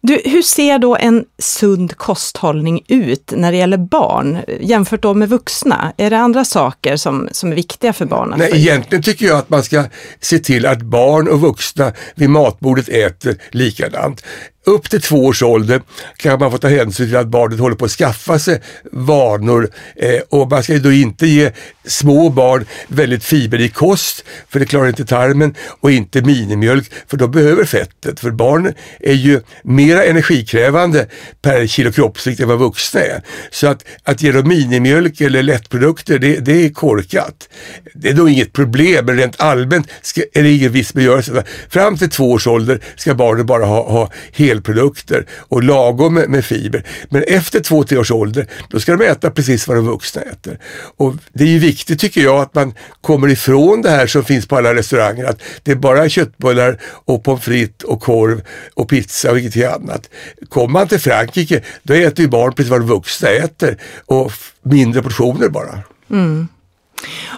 Du, 0.00 0.22
hur 0.24 0.42
ser 0.42 0.78
då 0.78 0.96
en 0.96 1.24
sund 1.38 1.96
kosthållning 1.96 2.84
ut 2.88 3.32
när 3.36 3.52
det 3.52 3.58
gäller 3.58 3.76
barn 3.76 4.38
jämfört 4.60 5.02
då 5.02 5.14
med 5.14 5.28
vuxna? 5.28 5.92
Är 5.96 6.10
det 6.10 6.18
andra 6.18 6.44
saker 6.44 6.96
som, 6.96 7.28
som 7.32 7.52
är 7.52 7.56
viktiga 7.56 7.92
för 7.92 8.04
barn? 8.04 8.34
Nej, 8.36 8.50
egentligen 8.54 9.02
tycker 9.02 9.26
jag 9.26 9.38
att 9.38 9.50
man 9.50 9.62
ska 9.62 9.84
se 10.20 10.38
till 10.38 10.66
att 10.66 10.82
barn 10.82 11.28
och 11.28 11.40
vuxna 11.40 11.92
vid 12.14 12.30
matbordet 12.30 12.88
äter 12.88 13.36
likadant 13.50 14.24
upp 14.68 14.90
till 14.90 15.00
två 15.00 15.24
års 15.24 15.42
ålder 15.42 15.82
kan 16.16 16.38
man 16.38 16.50
få 16.50 16.58
ta 16.58 16.68
hänsyn 16.68 17.06
till 17.06 17.16
att 17.16 17.28
barnet 17.28 17.58
håller 17.58 17.76
på 17.76 17.84
att 17.84 17.90
skaffa 17.90 18.38
sig 18.38 18.62
vanor 18.92 19.70
eh, 19.96 20.20
och 20.28 20.50
man 20.50 20.62
ska 20.62 20.78
då 20.78 20.92
inte 20.92 21.26
ge 21.26 21.50
små 21.84 22.30
barn 22.30 22.66
väldigt 22.88 23.24
fiberrik 23.24 23.74
kost 23.74 24.24
för 24.48 24.60
det 24.60 24.66
klarar 24.66 24.88
inte 24.88 25.04
tarmen 25.04 25.54
och 25.80 25.90
inte 25.90 26.22
minimjölk 26.22 26.92
för 27.06 27.16
de 27.16 27.30
behöver 27.30 27.64
fettet 27.64 28.20
för 28.20 28.30
barn 28.30 28.74
är 29.00 29.14
ju 29.14 29.40
mera 29.62 30.04
energikrävande 30.04 31.06
per 31.42 31.66
kilo 31.66 31.92
kroppsvikt 31.92 32.40
än 32.40 32.48
vad 32.48 32.58
vuxna 32.58 33.00
är. 33.00 33.22
Så 33.50 33.66
att, 33.66 33.84
att 34.02 34.22
ge 34.22 34.32
dem 34.32 34.48
minimjölk 34.48 35.20
eller 35.20 35.42
lättprodukter 35.42 36.18
det, 36.18 36.36
det 36.36 36.64
är 36.64 36.70
korkat. 36.70 37.48
Det 37.94 38.08
är 38.08 38.14
nog 38.14 38.30
inget 38.30 38.52
problem 38.52 39.06
men 39.06 39.16
rent 39.16 39.40
allmänt 39.40 39.88
ska, 40.02 40.22
är 40.32 40.42
det 40.42 40.50
ingen 40.50 40.72
viss 40.72 40.94
begörelse. 40.94 41.44
Fram 41.68 41.96
till 41.96 42.10
två 42.10 42.32
års 42.32 42.46
ålder 42.46 42.80
ska 42.96 43.14
barnen 43.14 43.46
bara 43.46 43.64
ha, 43.64 43.90
ha 43.90 44.10
hel 44.32 44.57
helprodukter 44.58 45.26
och 45.48 45.62
lagom 45.62 46.14
med, 46.14 46.28
med 46.28 46.44
fiber. 46.44 46.84
Men 47.10 47.22
efter 47.22 47.60
två, 47.60 47.84
tre 47.84 47.98
års 47.98 48.10
ålder, 48.10 48.46
då 48.70 48.80
ska 48.80 48.96
de 48.96 49.04
äta 49.04 49.30
precis 49.30 49.68
vad 49.68 49.76
de 49.76 49.86
vuxna 49.86 50.22
äter. 50.22 50.58
Och 50.96 51.14
det 51.32 51.44
är 51.44 51.48
ju 51.48 51.58
viktigt 51.58 52.00
tycker 52.00 52.20
jag 52.20 52.40
att 52.40 52.54
man 52.54 52.74
kommer 53.00 53.28
ifrån 53.28 53.82
det 53.82 53.90
här 53.90 54.06
som 54.06 54.24
finns 54.24 54.46
på 54.46 54.56
alla 54.56 54.74
restauranger, 54.74 55.24
att 55.24 55.40
det 55.62 55.70
är 55.70 55.76
bara 55.76 56.08
köttbullar 56.08 56.78
och 57.06 57.24
pommes 57.24 57.44
frites 57.44 57.84
och 57.84 58.00
korv 58.00 58.42
och 58.74 58.88
pizza 58.88 59.30
och 59.30 59.38
ingenting 59.38 59.64
annat. 59.64 60.10
Kommer 60.48 60.72
man 60.72 60.88
till 60.88 61.00
Frankrike, 61.00 61.62
då 61.82 61.94
äter 61.94 62.24
ju 62.24 62.28
barn 62.28 62.52
precis 62.52 62.70
vad 62.70 62.80
de 62.80 62.86
vuxna 62.86 63.28
äter 63.28 63.76
och 64.06 64.32
mindre 64.62 65.02
portioner 65.02 65.48
bara. 65.48 65.78
Mm. 66.10 66.48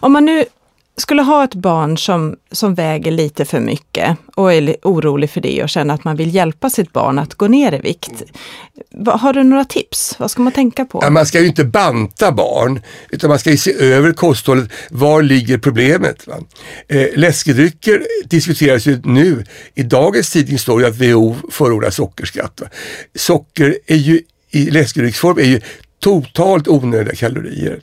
Om 0.00 0.12
man 0.12 0.24
nu 0.24 0.44
skulle 1.00 1.22
ha 1.22 1.44
ett 1.44 1.54
barn 1.54 1.98
som, 1.98 2.36
som 2.52 2.74
väger 2.74 3.10
lite 3.10 3.44
för 3.44 3.60
mycket 3.60 4.16
och 4.34 4.52
är 4.52 4.76
orolig 4.82 5.30
för 5.30 5.40
det 5.40 5.62
och 5.62 5.68
känner 5.68 5.94
att 5.94 6.04
man 6.04 6.16
vill 6.16 6.34
hjälpa 6.34 6.70
sitt 6.70 6.92
barn 6.92 7.18
att 7.18 7.34
gå 7.34 7.48
ner 7.48 7.74
i 7.74 7.78
vikt. 7.78 8.22
Har 9.06 9.32
du 9.32 9.42
några 9.42 9.64
tips? 9.64 10.14
Vad 10.18 10.30
ska 10.30 10.42
man 10.42 10.52
tänka 10.52 10.84
på? 10.84 10.98
Ja, 11.02 11.10
man 11.10 11.26
ska 11.26 11.40
ju 11.40 11.46
inte 11.46 11.64
banta 11.64 12.32
barn 12.32 12.80
utan 13.10 13.30
man 13.30 13.38
ska 13.38 13.50
ju 13.50 13.56
se 13.56 13.72
över 13.72 14.12
kosthållet. 14.12 14.70
Var 14.90 15.22
ligger 15.22 15.58
problemet? 15.58 16.26
Va? 16.26 16.34
Eh, 16.88 17.06
läskedrycker 17.14 18.06
diskuteras 18.24 18.86
ju 18.86 19.00
nu. 19.04 19.44
I 19.74 19.82
dagens 19.82 20.30
tidning 20.30 20.58
står 20.58 20.80
det 20.80 20.86
att 20.88 20.96
WHO 20.96 21.36
förordar 21.50 21.90
sockerskatt. 21.90 22.60
Va? 22.60 22.66
Socker 23.14 23.78
är 23.86 23.96
ju 23.96 24.20
i 24.50 24.70
läskedrycksform 24.70 25.38
är 25.38 25.44
ju 25.44 25.60
totalt 26.00 26.68
onödiga 26.68 27.14
kalorier. 27.14 27.80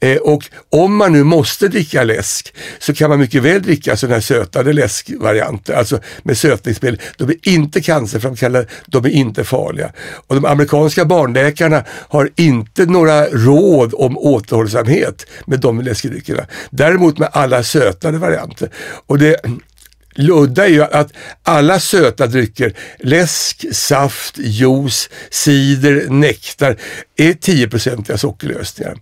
Eh, 0.00 0.16
och 0.16 0.50
om 0.70 0.96
man 0.96 1.12
nu 1.12 1.24
måste 1.24 1.68
dricka 1.68 2.04
läsk 2.04 2.54
så 2.78 2.94
kan 2.94 3.10
man 3.10 3.18
mycket 3.18 3.42
väl 3.42 3.62
dricka 3.62 3.96
sådana 3.96 4.14
här 4.14 4.20
sötade 4.20 4.72
läskvarianter, 4.72 5.74
alltså 5.74 6.00
med 6.22 6.38
sötningsmedel. 6.38 7.00
De 7.16 7.28
är 7.30 7.48
inte 7.48 7.82
cancerframkallande, 7.82 8.68
de 8.86 9.04
är 9.04 9.10
inte 9.10 9.44
farliga. 9.44 9.92
Och 10.26 10.34
de 10.34 10.44
amerikanska 10.44 11.04
barnläkarna 11.04 11.84
har 11.88 12.30
inte 12.36 12.86
några 12.86 13.26
råd 13.26 13.94
om 13.94 14.18
återhållsamhet 14.18 15.26
med 15.46 15.60
de 15.60 15.80
läskedryckerna. 15.80 16.46
Däremot 16.70 17.18
med 17.18 17.28
alla 17.32 17.62
sötade 17.62 18.18
varianter. 18.18 18.70
Och 19.06 19.18
det 19.18 19.36
ludda 20.16 20.64
är 20.64 20.70
ju 20.70 20.82
att 20.82 21.12
alla 21.42 21.80
söta 21.80 22.26
drycker, 22.26 22.74
läsk, 22.98 23.64
saft, 23.72 24.38
juice, 24.38 25.10
cider, 25.30 26.06
nektar, 26.08 26.76
är 27.16 27.32
10-procentiga 27.32 28.18
sockerlösningar. 28.18 28.96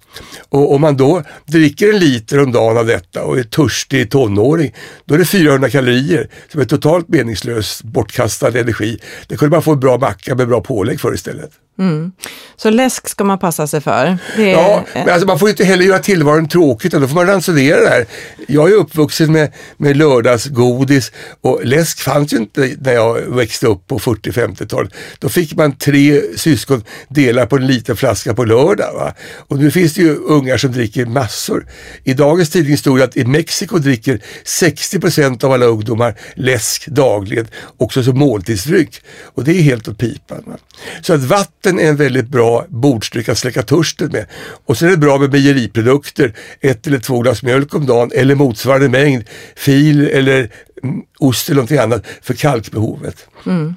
Och 0.48 0.74
om 0.74 0.80
man 0.80 0.96
då 0.96 1.22
dricker 1.46 1.92
en 1.92 1.98
liter 1.98 2.42
om 2.42 2.52
dagen 2.52 2.76
av 2.76 2.86
detta 2.86 3.24
och 3.24 3.38
är 3.38 3.42
törstig 3.42 4.10
tonåring, 4.10 4.74
då 5.04 5.14
är 5.14 5.18
det 5.18 5.24
400 5.24 5.70
kalorier 5.70 6.28
som 6.52 6.60
är 6.60 6.64
totalt 6.64 7.08
meningslös 7.08 7.82
bortkastad 7.82 8.58
energi. 8.58 8.98
Det 9.26 9.36
kunde 9.36 9.56
man 9.56 9.62
få 9.62 9.72
en 9.72 9.80
bra 9.80 9.98
macka 9.98 10.34
med 10.34 10.48
bra 10.48 10.60
pålägg 10.60 11.00
för 11.00 11.14
istället. 11.14 11.50
Mm. 11.78 12.12
Så 12.56 12.70
läsk 12.70 13.08
ska 13.08 13.24
man 13.24 13.38
passa 13.38 13.66
sig 13.66 13.80
för? 13.80 14.18
Är... 14.36 14.42
Ja, 14.42 14.84
men 14.94 15.08
alltså 15.08 15.26
man 15.26 15.38
får 15.38 15.48
inte 15.48 15.64
heller 15.64 15.84
göra 15.84 15.98
tillvaron 15.98 16.48
tråkigt, 16.48 16.92
då 16.92 17.08
får 17.08 17.14
man 17.14 17.26
ransonera 17.26 17.80
det 17.80 17.88
här. 17.88 18.06
Jag 18.48 18.70
är 18.72 18.74
uppvuxen 18.74 19.32
med, 19.32 19.52
med 19.76 19.96
lördagsgodis 19.96 21.12
och 21.40 21.64
läsk 21.64 22.00
fanns 22.00 22.32
ju 22.32 22.36
inte 22.36 22.76
när 22.80 22.92
jag 22.92 23.14
växte 23.14 23.66
upp 23.66 23.86
på 23.86 23.98
40-50-talet. 23.98 24.92
Då 25.18 25.28
fick 25.28 25.56
man 25.56 25.76
tre 25.76 26.20
syskon 26.36 26.84
dela 27.08 27.46
på 27.46 27.56
en 27.56 27.66
liten 27.66 27.96
flaska 27.96 28.34
på 28.34 28.44
lördag. 28.44 28.94
Va? 28.94 29.14
Och 29.48 29.58
nu 29.58 29.70
finns 29.70 29.94
det 29.94 30.02
ju 30.02 30.16
ungar 30.16 30.56
som 30.56 30.72
dricker 30.72 31.06
massor. 31.06 31.66
I 32.04 32.14
dagens 32.14 32.50
tidning 32.50 32.78
stod 32.78 32.98
det 32.98 33.04
att 33.04 33.16
i 33.16 33.24
Mexiko 33.24 33.78
dricker 33.78 34.20
60 34.44 35.00
procent 35.00 35.44
av 35.44 35.52
alla 35.52 35.66
ungdomar 35.66 36.14
läsk 36.34 36.86
dagligen, 36.86 37.46
också 37.76 38.02
som 38.02 38.18
måltidsdryck. 38.18 39.00
Och 39.34 39.44
det 39.44 39.52
är 39.52 39.62
helt 39.62 39.88
åt 39.88 39.98
pipan. 39.98 40.42
Va? 40.46 40.56
Så 41.02 41.12
att 41.14 41.20
vatten 41.20 41.80
är 41.80 41.88
en 41.88 41.96
väldigt 41.96 42.28
bra 42.28 42.43
bordsdryck 42.68 43.28
att 43.28 43.38
släcka 43.38 43.62
törsten 43.62 44.08
med. 44.12 44.26
Och 44.66 44.76
sen 44.76 44.88
är 44.88 44.92
det 44.92 44.98
bra 44.98 45.18
med 45.18 45.32
mejeriprodukter, 45.32 46.34
ett 46.60 46.86
eller 46.86 46.98
två 46.98 47.20
glas 47.20 47.42
mjölk 47.42 47.74
om 47.74 47.86
dagen 47.86 48.10
eller 48.14 48.34
motsvarande 48.34 48.88
mängd 48.88 49.24
fil 49.56 50.08
eller 50.08 50.50
mm, 50.82 51.02
ost 51.18 51.48
eller 51.48 51.56
någonting 51.56 51.78
annat 51.78 52.06
för 52.22 52.34
kalkbehovet. 52.34 53.28
Mm, 53.46 53.76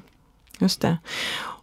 just 0.58 0.80
det. 0.80 0.96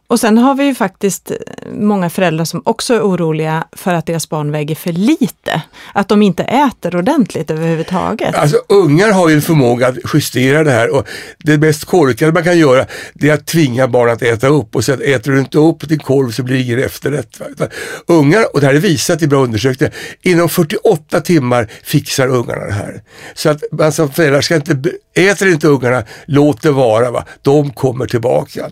Och 0.08 0.20
sen 0.20 0.38
har 0.38 0.56
vi 0.56 0.64
ju 0.64 0.76
faktiskt 0.76 1.32
eh, 1.32 1.38
många 1.72 2.10
föräldrar 2.10 2.46
som 2.46 2.62
också 2.66 2.94
är 2.94 3.02
oroliga 3.02 3.64
för 3.72 3.94
att 3.94 4.06
deras 4.06 4.30
barn 4.30 4.52
väger 4.52 4.76
för 4.76 4.92
lite. 4.92 5.62
Att 5.94 6.08
de 6.08 6.22
inte 6.22 6.44
äter 6.44 6.96
ordentligt 6.96 7.52
överhuvudtaget. 7.52 8.36
Alltså 8.36 8.58
ungar 8.70 9.12
har 9.12 9.30
ju 9.30 9.36
en 9.36 9.42
förmåga 9.42 9.88
att 9.88 9.98
justera 10.14 10.64
det 10.64 10.72
här 10.72 10.96
och 10.96 11.08
det 11.38 11.58
mest 11.58 11.86
korkade 11.86 12.32
man 12.32 12.44
kan 12.44 12.58
göra 12.58 12.86
det 13.14 13.30
är 13.30 13.34
att 13.34 13.46
tvinga 13.46 13.88
barn 13.88 14.10
att 14.10 14.22
äta 14.22 14.48
upp 14.48 14.76
och 14.76 14.86
säga 14.86 14.96
att 14.96 15.04
äter 15.04 15.32
du 15.32 15.40
inte 15.40 15.58
upp 15.58 15.90
din 15.90 16.00
korv 16.00 16.32
så 16.32 16.44
blir 16.44 16.56
det 16.56 16.62
ingen 16.62 16.84
efterrätt. 16.84 17.42
Ungar, 18.08 18.46
och 18.54 18.62
det 18.62 18.68
här 18.68 18.74
är 18.74 18.80
visat 18.80 19.22
i 19.22 19.28
bra 19.28 19.44
undersökningar, 19.44 19.94
inom 20.22 20.50
48 20.50 21.22
timmar 21.22 21.72
fixar 21.84 22.28
ungarna 22.28 22.66
det 22.66 22.74
här. 22.74 23.02
Så 23.34 23.50
att 23.50 23.64
man 23.72 23.92
som 23.92 24.12
föräldrar 24.12 24.42
ska 24.42 24.56
inte, 24.56 24.78
äter 25.16 25.48
inte 25.48 25.68
ungarna, 25.68 26.04
låt 26.26 26.62
det 26.62 26.72
vara. 26.72 27.12
Va? 27.12 27.26
De 27.42 27.74
kommer 27.74 28.06
tillbaka. 28.06 28.72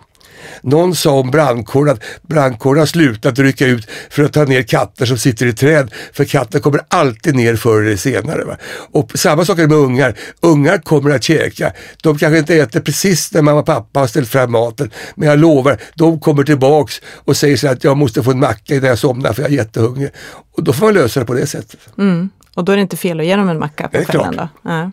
Någon 0.61 0.95
sa 0.95 1.11
om 1.11 1.31
brandkåren 1.31 1.93
att 1.93 2.03
brandkåren 2.21 2.79
har 2.79 2.85
slutat 2.85 3.39
rycka 3.39 3.65
ut 3.65 3.87
för 4.09 4.23
att 4.23 4.33
ta 4.33 4.43
ner 4.43 4.63
katter 4.63 5.05
som 5.05 5.17
sitter 5.17 5.45
i 5.45 5.53
träd. 5.53 5.91
För 6.13 6.25
katten 6.25 6.61
kommer 6.61 6.81
alltid 6.87 7.35
ner 7.35 7.55
förr 7.55 7.81
eller 7.81 7.95
senare. 7.95 8.45
Va? 8.45 8.57
Och 8.91 9.11
samma 9.15 9.45
sak 9.45 9.57
är 9.57 9.61
det 9.61 9.67
med 9.67 9.77
ungar. 9.77 10.15
Ungar 10.41 10.77
kommer 10.77 11.11
att 11.15 11.23
käka. 11.23 11.73
De 12.03 12.17
kanske 12.17 12.39
inte 12.39 12.55
äter 12.55 12.79
precis 12.79 13.33
när 13.33 13.41
mamma 13.41 13.59
och 13.59 13.65
pappa 13.65 13.99
har 13.99 14.07
ställt 14.07 14.29
fram 14.29 14.51
maten. 14.51 14.91
Men 15.15 15.29
jag 15.29 15.39
lovar, 15.39 15.77
de 15.95 16.19
kommer 16.19 16.43
tillbaks 16.43 17.01
och 17.25 17.37
säger 17.37 17.57
så 17.57 17.67
att 17.67 17.83
jag 17.83 17.97
måste 17.97 18.23
få 18.23 18.31
en 18.31 18.39
macka 18.39 18.75
innan 18.75 18.89
jag 18.89 18.99
somnar 18.99 19.33
för 19.33 19.41
jag 19.41 19.51
är 19.51 19.55
jättehungrig. 19.55 20.09
Och 20.55 20.63
då 20.63 20.73
får 20.73 20.85
man 20.85 20.93
lösa 20.93 21.19
det 21.19 21.25
på 21.25 21.33
det 21.33 21.47
sättet. 21.47 21.79
Mm. 21.97 22.29
Och 22.55 22.63
då 22.63 22.71
är 22.71 22.75
det 22.75 22.81
inte 22.81 22.97
fel 22.97 23.19
att 23.19 23.25
ge 23.25 23.35
dem 23.35 23.49
en 23.49 23.59
macka 23.59 23.87
på 23.87 24.05
kvällen 24.05 24.35
då? 24.35 24.47
Ja. 24.61 24.91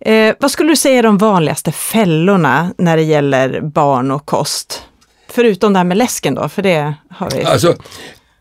Eh, 0.00 0.34
vad 0.40 0.50
skulle 0.50 0.72
du 0.72 0.76
säga 0.76 0.98
är 0.98 1.02
de 1.02 1.18
vanligaste 1.18 1.72
fällorna 1.72 2.74
när 2.78 2.96
det 2.96 3.02
gäller 3.02 3.60
barn 3.60 4.10
och 4.10 4.26
kost? 4.26 4.82
Förutom 5.28 5.72
det 5.72 5.78
här 5.78 5.84
med 5.84 5.96
läsken 5.96 6.34
då, 6.34 6.48
för 6.48 6.62
det 6.62 6.94
har 7.10 7.30
vi. 7.30 7.44
Alltså, 7.44 7.76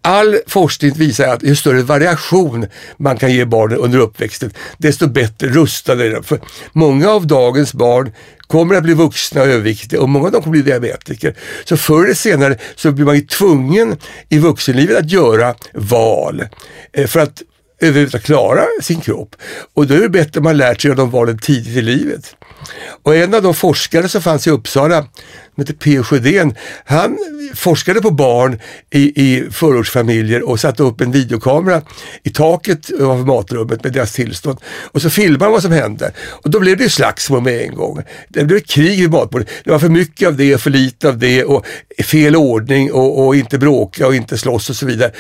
all 0.02 0.38
forskning 0.48 0.94
visar 0.94 1.28
att 1.28 1.44
ju 1.44 1.56
större 1.56 1.82
variation 1.82 2.68
man 2.98 3.18
kan 3.18 3.34
ge 3.34 3.46
barnen 3.46 3.78
under 3.78 4.00
uppväxten, 4.00 4.52
desto 4.78 5.08
bättre 5.08 5.48
rustade 5.48 6.06
är 6.06 6.12
de. 6.12 6.24
För 6.24 6.40
många 6.72 7.10
av 7.10 7.28
dagens 7.28 7.74
barn 7.74 8.12
kommer 8.48 8.76
att 8.76 8.84
bli 8.84 8.94
vuxna 8.94 9.42
och 9.42 9.48
överviktiga 9.48 10.02
och 10.02 10.10
många 10.10 10.26
av 10.26 10.32
dem 10.32 10.42
kommer 10.42 10.62
bli 10.62 10.72
diabetiker. 10.72 11.36
Så 11.66 11.78
förr 11.78 12.04
eller 12.04 12.14
senare 12.14 12.58
så 12.76 12.92
blir 12.92 13.06
man 13.06 13.16
ju 13.16 13.22
tvungen 13.22 13.98
i 14.30 14.40
vuxenlivet 14.40 14.98
att 14.98 15.12
göra 15.12 15.56
val. 15.74 16.44
Eh, 16.94 17.08
för 17.08 17.20
att 17.20 17.42
överhuvudtaget 17.84 18.26
klara 18.26 18.66
sin 18.82 19.02
kropp. 19.02 19.36
Och 19.74 19.88
då 19.88 19.94
är 19.94 20.00
det 20.00 20.10
bättre 20.10 20.40
om 20.40 20.44
man 20.44 20.58
lärt 20.58 20.82
sig 20.82 20.96
de 20.96 21.10
valen 21.10 21.38
tidigt 21.38 21.78
i 21.78 21.82
livet. 21.82 22.36
Och 23.04 23.16
en 23.16 23.34
av 23.34 23.42
de 23.42 23.54
forskare 23.54 24.10
som 24.10 24.22
fanns 24.22 24.48
i 24.48 24.50
Uppsala, 24.50 25.02
som 25.02 25.62
heter 25.62 25.74
P. 25.74 26.04
Sjödén, 26.04 26.56
han 26.86 27.18
forskade 27.56 28.02
på 28.02 28.12
barn 28.12 28.60
i, 28.90 29.24
i 29.26 29.52
förortsfamiljer 29.52 30.50
och 30.50 30.60
satte 30.60 30.84
upp 30.84 31.02
en 31.02 31.12
videokamera 31.12 31.82
i 32.24 32.30
taket 32.30 33.02
av 33.02 33.28
matrummet 33.28 33.84
med 33.84 33.94
deras 33.94 34.14
tillstånd. 34.14 34.60
Och 34.66 35.02
så 35.02 35.10
filmade 35.10 35.46
han 35.46 35.52
vad 35.52 35.62
som 35.62 35.72
hände. 35.72 36.12
Och 36.18 36.50
då 36.50 36.60
blev 36.60 36.78
det 36.78 36.90
slagsmål 36.90 37.42
med 37.42 37.62
en 37.62 37.76
gång. 37.76 38.02
Det 38.30 38.44
blev 38.44 38.60
krig 38.60 39.00
vid 39.00 39.12
matbordet. 39.12 39.50
Det 39.64 39.72
var 39.72 39.80
för 39.80 39.90
mycket 39.90 40.28
av 40.28 40.38
det 40.38 40.56
och 40.56 40.62
för 40.62 40.70
lite 40.70 41.10
av 41.10 41.18
det 41.18 41.44
och 41.44 41.66
fel 42.04 42.36
ordning 42.36 42.92
och, 42.92 43.26
och 43.26 43.36
inte 43.36 43.58
bråka 43.58 44.08
och 44.08 44.16
inte 44.16 44.38
slåss 44.38 44.70
och 44.70 44.76
så 44.76 44.86
vidare 44.86 45.12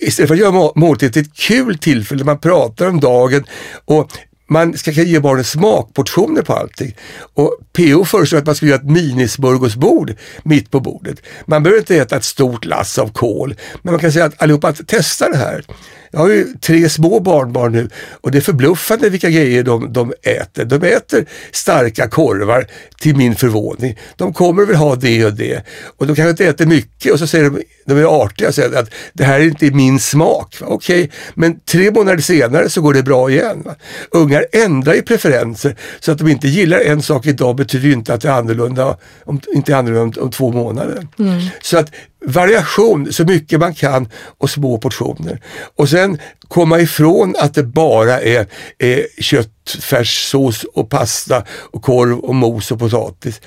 istället 0.00 0.28
för 0.28 0.34
att 0.34 0.40
göra 0.40 0.72
måltid 0.74 1.12
till 1.12 1.22
ett 1.22 1.34
kul 1.34 1.78
tillfälle, 1.78 2.24
man 2.24 2.38
pratar 2.38 2.86
om 2.86 3.00
dagen 3.00 3.44
och 3.84 4.10
man 4.50 4.78
ska 4.78 4.90
ge 4.90 5.18
barnen 5.20 5.44
smakportioner 5.44 6.42
på 6.42 6.52
allting. 6.52 6.96
Och 7.34 7.56
PO 7.72 8.04
föreslår 8.04 8.38
att 8.38 8.46
man 8.46 8.54
ska 8.54 8.66
göra 8.66 8.76
ett 8.76 8.90
minismörgåsbord 8.90 10.14
mitt 10.42 10.70
på 10.70 10.80
bordet. 10.80 11.22
Man 11.46 11.62
behöver 11.62 11.80
inte 11.80 11.96
äta 11.96 12.16
ett 12.16 12.24
stort 12.24 12.64
lass 12.64 12.98
av 12.98 13.12
kål, 13.12 13.54
men 13.82 13.92
man 13.92 14.00
kan 14.00 14.12
säga 14.12 14.24
att 14.24 14.42
allihopa 14.42 14.72
testar 14.86 15.30
det 15.30 15.36
här. 15.36 15.64
Jag 16.10 16.20
har 16.20 16.28
ju 16.28 16.46
tre 16.60 16.88
små 16.88 17.20
barnbarn 17.20 17.72
nu 17.72 17.88
och 18.20 18.30
det 18.30 18.38
är 18.38 18.42
förbluffande 18.42 19.10
vilka 19.10 19.30
grejer 19.30 19.62
de, 19.62 19.92
de 19.92 20.12
äter. 20.22 20.64
De 20.64 20.82
äter 20.86 21.26
starka 21.52 22.08
korvar 22.08 22.66
till 23.00 23.16
min 23.16 23.36
förvåning. 23.36 23.98
De 24.16 24.32
kommer 24.32 24.64
väl 24.64 24.76
ha 24.76 24.96
det 24.96 25.24
och 25.24 25.32
det 25.32 25.62
och 25.96 26.06
de 26.06 26.16
kanske 26.16 26.30
inte 26.30 26.46
äter 26.46 26.66
mycket 26.66 27.12
och 27.12 27.18
så 27.18 27.26
säger 27.26 27.50
de, 27.50 27.62
de 27.86 27.98
är 27.98 28.22
artiga 28.22 28.48
och 28.48 28.54
säger 28.54 28.78
att 28.78 28.90
det 29.12 29.24
här 29.24 29.40
är 29.40 29.44
inte 29.44 29.70
min 29.70 29.98
smak. 29.98 30.56
Okej, 30.60 31.04
okay. 31.04 31.16
men 31.34 31.60
tre 31.60 31.90
månader 31.90 32.22
senare 32.22 32.68
så 32.68 32.80
går 32.80 32.94
det 32.94 33.02
bra 33.02 33.30
igen. 33.30 33.62
Va? 33.64 33.74
Ungar 34.10 34.46
ändrar 34.52 34.94
ju 34.94 35.02
preferenser 35.02 35.76
så 36.00 36.12
att 36.12 36.18
de 36.18 36.28
inte 36.28 36.48
gillar 36.48 36.80
en 36.80 37.02
sak 37.02 37.26
idag 37.26 37.56
betyder 37.56 37.86
ju 37.86 37.92
inte 37.92 38.14
att 38.14 38.20
det 38.20 38.28
är 38.28 38.32
annorlunda 38.32 38.96
om, 39.24 39.40
inte 39.54 39.76
annorlunda 39.76 40.20
om, 40.20 40.26
om 40.26 40.30
två 40.30 40.52
månader. 40.52 41.06
Mm. 41.18 41.40
Så 41.62 41.78
att 41.78 41.90
variation 42.26 43.12
så 43.12 43.24
mycket 43.24 43.60
man 43.60 43.74
kan 43.74 44.08
och 44.38 44.50
små 44.50 44.78
portioner. 44.78 45.40
Och 45.76 45.88
sen 45.88 45.99
komma 46.48 46.80
ifrån 46.80 47.34
att 47.38 47.54
det 47.54 47.62
bara 47.62 48.20
är, 48.20 48.46
är 48.78 49.06
köttfärssås 49.18 50.64
och 50.64 50.90
pasta 50.90 51.44
och 51.50 51.82
korv 51.82 52.18
och 52.18 52.34
mos 52.34 52.70
och 52.70 52.78
potatis. 52.78 53.40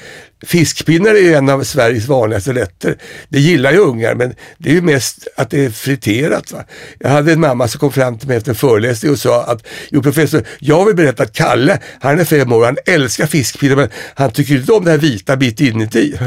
Fiskpinnar 0.46 1.16
är 1.16 1.38
en 1.38 1.50
av 1.50 1.64
Sveriges 1.64 2.08
vanligaste 2.08 2.54
rätter. 2.54 2.98
Det 3.30 3.40
gillar 3.40 3.72
ju 3.72 3.78
ungar 3.78 4.16
men 4.16 4.36
det 4.58 4.70
är 4.70 4.74
ju 4.74 4.82
mest 4.82 5.28
att 5.38 5.50
det 5.50 5.66
är 5.66 5.70
friterat. 5.70 6.52
Va? 6.52 6.64
Jag 7.00 7.10
hade 7.10 7.34
en 7.34 7.40
mamma 7.40 7.68
som 7.68 7.80
kom 7.80 7.92
fram 7.92 8.18
till 8.18 8.28
mig 8.28 8.38
efter 8.38 8.52
en 8.52 8.56
föreläsning 8.56 9.12
och 9.12 9.20
sa 9.20 9.44
att 9.44 9.68
jo 9.90 10.02
professor, 10.02 10.44
jag 10.60 10.86
vill 10.86 10.96
berätta 10.96 11.24
att 11.24 11.34
Kalle, 11.34 11.80
han 12.00 12.20
är 12.20 12.26
fem 12.26 12.54
år, 12.54 12.66
han 12.66 12.78
älskar 12.86 13.26
fiskpinnar 13.26 13.76
men 13.76 13.90
han 14.16 14.32
tycker 14.32 14.56
inte 14.56 14.74
om 14.74 14.86
det 14.86 14.92
här 14.92 14.98
vita 14.98 15.36
bit 15.36 15.62
inuti. 15.62 16.18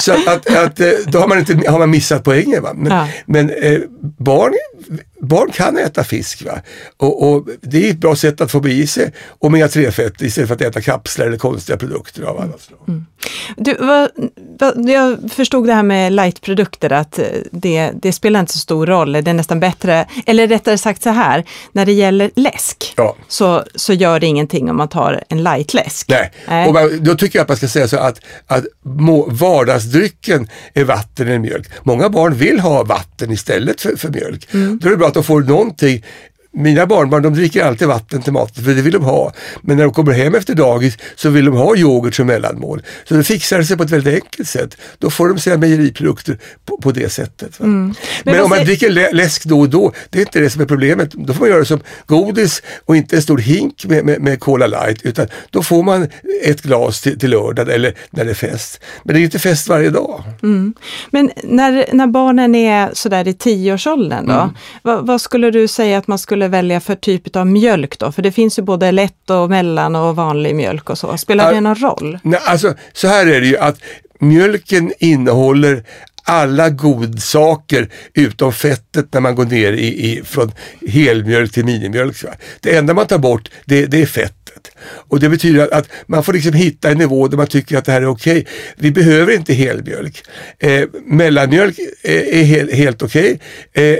Så 0.00 0.12
att, 0.12 0.56
att, 0.56 0.80
eh, 0.80 0.90
då 1.06 1.18
har 1.18 1.28
man, 1.28 1.38
inte, 1.38 1.70
har 1.70 1.78
man 1.78 1.90
missat 1.90 2.24
poängen. 2.24 2.62
Va? 2.62 2.72
Men, 2.74 2.92
ja. 2.92 3.08
men 3.26 3.50
eh, 3.50 3.80
barn, 4.18 4.52
barn 5.20 5.50
kan 5.52 5.78
äta 5.78 6.04
fisk 6.04 6.44
va? 6.44 6.60
Och, 6.96 7.32
och, 7.32 7.48
det 7.60 7.86
är 7.86 7.90
ett 7.90 7.98
bra 7.98 8.16
sätt 8.16 8.40
att 8.40 8.50
få 8.50 8.68
i 8.68 8.86
sig 8.86 9.12
omega-3-fetter 9.38 10.24
istället 10.24 10.48
för 10.48 10.54
att 10.54 10.60
äta 10.60 10.80
kapslar 10.80 11.26
eller 11.26 11.38
konstiga 11.38 11.78
produkter 11.78 12.22
av 12.22 12.40
alla 12.40 12.58
slag. 12.58 12.80
Mm. 12.88 13.06
Du, 13.56 13.74
vad, 13.74 14.10
vad, 14.58 14.90
jag 14.90 15.18
förstod 15.32 15.66
det 15.66 15.74
här 15.74 15.82
med 15.82 16.12
lightprodukter 16.12 16.92
att 16.92 17.18
eh, 17.18 17.24
det, 17.50 17.90
det, 18.02 18.12
spelar 18.12 18.40
inte 18.40 18.52
så 18.52 18.58
stor 18.58 18.86
roll, 18.86 19.12
det 19.12 19.30
är 19.30 19.34
nästan 19.34 19.60
bättre, 19.60 20.06
eller 20.26 20.48
rättare 20.48 20.78
sagt 20.78 21.02
så 21.02 21.10
här, 21.10 21.44
när 21.72 21.86
det 21.86 21.92
gäller 21.92 22.30
läsk 22.36 22.94
ja. 22.96 23.16
så, 23.28 23.64
så 23.74 23.92
gör 23.92 24.20
det 24.20 24.26
ingenting 24.26 24.70
om 24.70 24.76
man 24.76 24.88
tar 24.88 25.24
en 25.28 25.42
lightläsk. 25.42 26.08
Nej, 26.08 26.32
Nej. 26.48 26.66
Och 26.66 26.74
man, 26.74 27.04
då 27.04 27.14
tycker 27.14 27.38
jag 27.38 27.42
att 27.42 27.48
man 27.48 27.56
ska 27.56 27.68
säga 27.68 27.88
så 27.88 27.96
att, 27.96 28.20
att 28.46 28.64
vardagsdrycken 29.26 30.48
är 30.74 30.84
vatten 30.84 31.28
eller 31.28 31.38
mjölk. 31.38 31.68
Många 31.82 32.08
barn 32.08 32.34
vill 32.34 32.60
ha 32.60 32.84
vatten 32.84 33.32
istället 33.32 33.80
för, 33.80 33.96
för 33.96 34.08
mjölk. 34.08 34.48
Mm. 34.54 34.69
Då 34.78 34.88
är 34.88 34.90
det 34.90 34.96
bra 34.96 35.08
att 35.08 35.14
de 35.14 35.24
får 35.24 35.40
någonting 35.40 36.04
mina 36.52 36.86
barnbarn 36.86 37.22
de 37.22 37.34
dricker 37.34 37.64
alltid 37.64 37.88
vatten 37.88 38.22
till 38.22 38.32
maten 38.32 38.64
för 38.64 38.74
det 38.74 38.82
vill 38.82 38.92
de 38.92 39.04
ha. 39.04 39.32
Men 39.60 39.76
när 39.76 39.84
de 39.84 39.92
kommer 39.92 40.12
hem 40.12 40.34
efter 40.34 40.54
dagis 40.54 40.98
så 41.16 41.30
vill 41.30 41.44
de 41.44 41.54
ha 41.54 41.76
yoghurt 41.76 42.14
som 42.14 42.26
mellanmål. 42.26 42.82
Så 43.04 43.14
det 43.14 43.24
fixar 43.24 43.62
sig 43.62 43.76
på 43.76 43.82
ett 43.82 43.90
väldigt 43.90 44.14
enkelt 44.14 44.48
sätt. 44.48 44.76
Då 44.98 45.10
får 45.10 45.28
de 45.28 45.38
sina 45.38 45.56
mejeriprodukter 45.56 46.38
på, 46.64 46.76
på 46.76 46.92
det 46.92 47.12
sättet. 47.12 47.60
Mm. 47.60 47.94
Men, 48.24 48.34
Men 48.34 48.44
om 48.44 48.50
man 48.50 48.64
dricker 48.64 48.90
lä 48.90 49.12
läsk 49.12 49.44
då 49.44 49.60
och 49.60 49.68
då, 49.68 49.92
det 50.10 50.18
är 50.18 50.22
inte 50.22 50.40
det 50.40 50.50
som 50.50 50.62
är 50.62 50.66
problemet. 50.66 51.10
Då 51.12 51.32
får 51.32 51.40
man 51.40 51.48
göra 51.48 51.64
som 51.64 51.80
godis 52.06 52.62
och 52.84 52.96
inte 52.96 53.16
en 53.16 53.22
stor 53.22 53.38
hink 53.38 53.84
med, 53.86 54.04
med, 54.04 54.20
med 54.20 54.40
Cola 54.40 54.66
light 54.66 55.02
utan 55.02 55.26
då 55.50 55.62
får 55.62 55.82
man 55.82 56.08
ett 56.44 56.62
glas 56.62 57.00
till, 57.00 57.18
till 57.18 57.30
lördag 57.30 57.68
eller 57.68 57.94
när 58.10 58.24
det 58.24 58.30
är 58.30 58.34
fest. 58.34 58.80
Men 59.04 59.14
det 59.14 59.20
är 59.20 59.24
inte 59.24 59.38
fest 59.38 59.68
varje 59.68 59.90
dag. 59.90 60.22
Mm. 60.42 60.74
Men 61.10 61.30
när, 61.42 61.88
när 61.92 62.06
barnen 62.06 62.54
är 62.54 62.90
sådär 62.92 63.28
i 63.28 63.34
tioårsåldern 63.34 64.26
då, 64.26 64.32
mm. 64.32 64.54
vad, 64.82 65.06
vad 65.06 65.20
skulle 65.20 65.50
du 65.50 65.68
säga 65.68 65.98
att 65.98 66.06
man 66.06 66.18
skulle 66.18 66.39
skulle 66.40 66.48
välja 66.48 66.80
för 66.80 66.94
typ 66.94 67.36
av 67.36 67.46
mjölk 67.46 67.98
då? 67.98 68.12
För 68.12 68.22
det 68.22 68.32
finns 68.32 68.58
ju 68.58 68.62
både 68.62 68.92
lätt 68.92 69.30
och 69.30 69.50
mellan 69.50 69.96
och 69.96 70.16
vanlig 70.16 70.54
mjölk 70.54 70.90
och 70.90 70.98
så. 70.98 71.16
Spelar 71.16 71.54
det 71.54 71.60
någon 71.60 71.74
roll? 71.74 72.18
Nej, 72.22 72.40
alltså, 72.44 72.74
så 72.92 73.08
här 73.08 73.26
är 73.26 73.40
det 73.40 73.46
ju 73.46 73.58
att 73.58 73.78
mjölken 74.18 74.92
innehåller 74.98 75.84
alla 76.24 76.70
godsaker 76.70 77.88
utom 78.14 78.52
fettet 78.52 79.12
när 79.12 79.20
man 79.20 79.34
går 79.34 79.44
ner 79.44 79.72
i, 79.72 79.86
i 79.86 80.22
från 80.24 80.52
helmjölk 80.88 81.52
till 81.52 81.64
minimjölk. 81.64 82.16
Det 82.60 82.76
enda 82.76 82.94
man 82.94 83.06
tar 83.06 83.18
bort 83.18 83.50
det, 83.64 83.86
det 83.86 84.02
är 84.02 84.06
fettet. 84.06 84.70
Och 84.82 85.20
det 85.20 85.28
betyder 85.28 85.64
att, 85.64 85.72
att, 85.72 85.88
man 86.06 86.24
får 86.24 86.32
liksom 86.32 86.52
hitta 86.52 86.90
en 86.90 86.98
nivå 86.98 87.28
där 87.28 87.36
man 87.36 87.46
tycker 87.46 87.78
att 87.78 87.84
det 87.84 87.92
här 87.92 88.02
är 88.02 88.08
okej. 88.08 88.40
Okay. 88.40 88.52
Vi 88.76 88.90
behöver 88.90 89.32
inte 89.32 89.54
helmjölk. 89.54 90.22
Eh, 90.58 90.88
mellanmjölk 91.04 91.78
är, 92.02 92.34
är 92.34 92.42
helt, 92.42 92.72
helt 92.72 93.02
okej. 93.02 93.40
Okay. 93.74 93.92
Eh, 93.92 93.98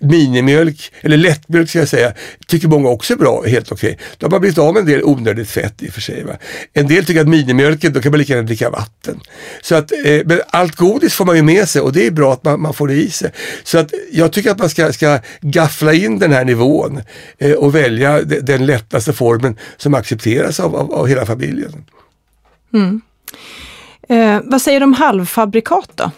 minimjölk, 0.00 0.92
eller 1.00 1.16
lättmjölk 1.16 1.68
ska 1.68 1.78
jag 1.78 1.88
säga, 1.88 2.12
tycker 2.46 2.68
många 2.68 2.88
också 2.88 3.12
är 3.12 3.16
bra, 3.16 3.42
helt 3.46 3.72
okej. 3.72 3.92
Okay. 3.92 4.06
Då 4.18 4.26
har 4.26 4.30
man 4.30 4.40
blivit 4.40 4.58
av 4.58 4.74
med 4.74 4.80
en 4.80 4.86
del 4.86 5.02
onödigt 5.04 5.50
fett 5.50 5.82
i 5.82 5.88
och 5.88 5.92
för 5.92 6.00
sig. 6.00 6.24
Va? 6.24 6.32
En 6.72 6.86
del 6.86 7.04
tycker 7.04 7.20
att 7.20 7.28
minimjölken, 7.28 7.92
då 7.92 8.00
kan 8.00 8.12
man 8.12 8.18
lika 8.18 8.32
gärna 8.32 8.46
dricka 8.46 8.70
vatten. 8.70 9.20
Så 9.62 9.74
att, 9.74 9.92
eh, 9.92 10.20
men 10.24 10.40
allt 10.50 10.76
godis 10.76 11.14
får 11.14 11.24
man 11.24 11.36
ju 11.36 11.42
med 11.42 11.68
sig 11.68 11.82
och 11.82 11.92
det 11.92 12.06
är 12.06 12.10
bra 12.10 12.32
att 12.32 12.44
man, 12.44 12.60
man 12.60 12.74
får 12.74 12.88
det 12.88 12.94
i 12.94 13.10
sig. 13.10 13.30
Så 13.64 13.78
att 13.78 13.94
jag 14.12 14.32
tycker 14.32 14.50
att 14.50 14.58
man 14.58 14.70
ska, 14.70 14.92
ska 14.92 15.18
gaffla 15.40 15.92
in 15.92 16.18
den 16.18 16.32
här 16.32 16.44
nivån 16.44 17.00
eh, 17.38 17.52
och 17.52 17.74
välja 17.74 18.22
de, 18.22 18.40
den 18.40 18.66
lättaste 18.66 19.12
formen 19.12 19.58
som 19.76 19.94
accepteras 19.94 20.60
av, 20.60 20.76
av, 20.76 20.92
av 20.92 21.06
hela 21.06 21.26
familjen. 21.26 21.84
Mm. 22.74 23.00
Eh, 24.08 24.40
vad 24.44 24.62
säger 24.62 24.80
du 24.80 24.84
om 24.84 24.92
halvfabrikat 24.92 25.90
då? 25.94 26.10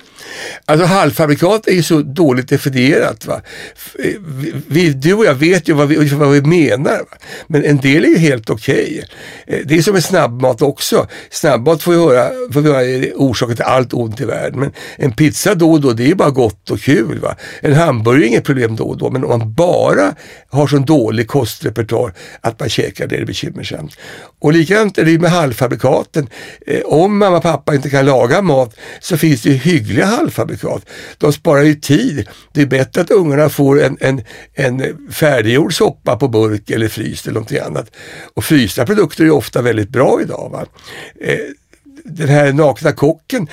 Alltså 0.64 0.87
halvfabrikat 0.87 1.66
är 1.66 1.73
ju 1.73 1.82
så 1.82 2.02
dåligt 2.02 2.49
definierat. 2.49 3.26
Va? 3.26 3.40
Eh, 3.99 4.14
vi, 4.66 4.90
du 4.90 5.14
och 5.14 5.25
jag 5.25 5.35
vet 5.35 5.68
ju 5.68 5.73
vad 5.73 5.88
vi, 5.88 6.08
vad 6.08 6.30
vi 6.30 6.42
menar. 6.42 6.99
Va? 6.99 7.16
Men 7.47 7.64
en 7.64 7.76
del 7.76 8.04
är 8.04 8.08
ju 8.08 8.18
helt 8.18 8.50
okej. 8.50 9.04
Okay. 9.47 9.62
Det 9.64 9.75
är 9.75 9.82
som 9.82 9.94
med 9.94 10.04
snabbmat 10.04 10.62
också. 10.62 11.06
Snabbmat 11.30 11.82
får, 11.82 11.92
höra, 11.92 12.30
får 12.52 12.61
vi 12.61 12.68
höra 12.68 12.85
är 12.85 13.12
orsaken 13.16 13.56
till 13.56 13.64
allt 13.64 13.92
ont 13.92 14.20
i 14.20 14.25
världen. 14.25 14.61
Men 14.61 14.73
en 14.97 15.12
pizza 15.12 15.54
då 15.54 15.73
och 15.73 15.80
då, 15.80 15.92
det 15.92 16.02
är 16.02 16.08
ju 16.08 16.14
bara 16.14 16.30
gott 16.30 16.70
och 16.70 16.80
kul. 16.80 17.18
Va? 17.18 17.37
En 17.61 17.73
hamburgare 17.73 18.25
är 18.25 18.28
inget 18.28 18.44
problem 18.44 18.76
då 18.76 18.85
och 18.85 18.99
då. 18.99 19.11
Men 19.11 19.25
om 19.25 19.38
man 19.38 19.54
bara 19.54 20.14
har 20.49 20.66
så 20.66 20.78
dålig 20.78 21.28
kostrepertoar 21.28 22.14
att 22.40 22.61
man 22.61 22.68
käkar 22.68 23.06
det 23.06 23.16
är 23.16 23.20
det 23.20 23.26
bekymmersamt. 23.26 23.97
Och 24.40 24.52
likadant 24.52 24.99
är 24.99 25.04
det 25.04 25.18
med 25.18 25.30
halvfabrikaten. 25.30 26.28
Eh, 26.66 26.80
om 26.85 27.18
mamma 27.18 27.37
och 27.37 27.42
pappa 27.42 27.75
inte 27.75 27.90
kan 27.90 28.06
laga 28.06 28.42
mat 28.42 28.76
så 29.00 29.16
finns 29.16 29.42
det 29.42 29.50
hyggliga 29.50 30.06
halvfabrikat. 30.18 30.88
De 31.18 31.32
sparar 31.32 31.62
ju 31.62 31.75
tid. 31.75 32.28
Det 32.52 32.62
är 32.62 32.66
bättre 32.66 33.00
att 33.00 33.10
ungarna 33.10 33.48
får 33.48 33.82
en, 33.82 33.98
en, 34.00 34.22
en 34.54 35.08
färdiggjord 35.10 35.75
soppa 35.75 36.16
på 36.16 36.28
burk 36.28 36.70
eller 36.70 36.88
fryst 36.88 37.26
eller 37.26 37.34
någonting 37.34 37.58
annat. 37.58 37.90
Och 38.34 38.44
frysta 38.44 38.87
produkter 38.87 39.25
är 39.25 39.30
ofta 39.30 39.62
väldigt 39.62 39.88
bra 39.88 40.22
idag. 40.22 40.48
Va? 40.52 40.66
Eh, 41.20 41.38
den 42.04 42.28
här 42.28 42.52
nakna 42.52 42.92
kocken 42.92 43.48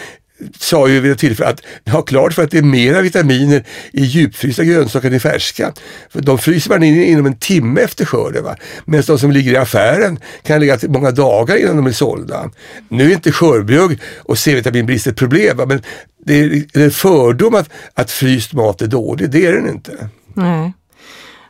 sa 0.60 0.88
ju 0.88 1.00
vid 1.00 1.12
ett 1.12 1.20
tillfälle 1.20 1.50
att 1.50 1.94
ha 1.94 2.02
klart 2.02 2.34
för 2.34 2.44
att 2.44 2.52
det 2.52 2.58
är 2.58 2.62
mera 2.62 3.02
vitaminer 3.02 3.64
i 3.92 4.04
djupfrysta 4.04 4.64
grönsaker 4.64 5.08
än 5.08 5.14
i 5.14 5.20
färska. 5.20 5.74
För 6.10 6.22
de 6.22 6.38
fryser 6.38 6.70
man 6.70 6.84
in 6.84 7.04
inom 7.04 7.26
en 7.26 7.38
timme 7.38 7.82
efter 7.82 8.06
skörden. 8.06 8.46
Medan 8.86 9.04
de 9.08 9.20
som 9.20 9.32
ligger 9.32 9.52
i 9.52 9.58
affären 9.58 10.20
kan 10.44 10.60
ligga 10.60 10.78
många 10.88 11.12
dagar 11.12 11.56
innan 11.56 11.76
de 11.76 11.86
är 11.86 11.92
sålda. 11.92 12.50
Nu 12.90 13.10
är 13.10 13.14
inte 13.14 13.32
skörbjugg 13.32 14.00
och 14.18 14.38
C-vitaminbrist 14.38 15.08
ett 15.08 15.16
problem, 15.16 15.58
va? 15.58 15.66
men 15.66 15.82
det 16.26 16.40
är 16.40 16.66
en 16.74 16.92
fördom 16.92 17.56
att, 17.56 17.70
att 17.94 18.12
fryst 18.12 18.54
mat 18.54 18.82
är 18.82 18.88
dålig. 18.88 19.30
Det 19.30 19.46
är 19.46 19.54
den 19.54 19.70
inte. 19.70 20.10
Nej. 20.34 20.74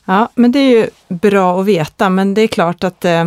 Ja, 0.06 0.30
men 0.36 0.52
det 0.52 0.60
är 0.60 0.70
ju 0.70 0.88
bra 1.08 1.62
att 1.62 1.66
veta, 1.66 2.10
men 2.10 2.34
det 2.34 2.42
är 2.42 2.48
klart 2.48 2.84
att 2.84 3.06
Eh, 3.06 3.26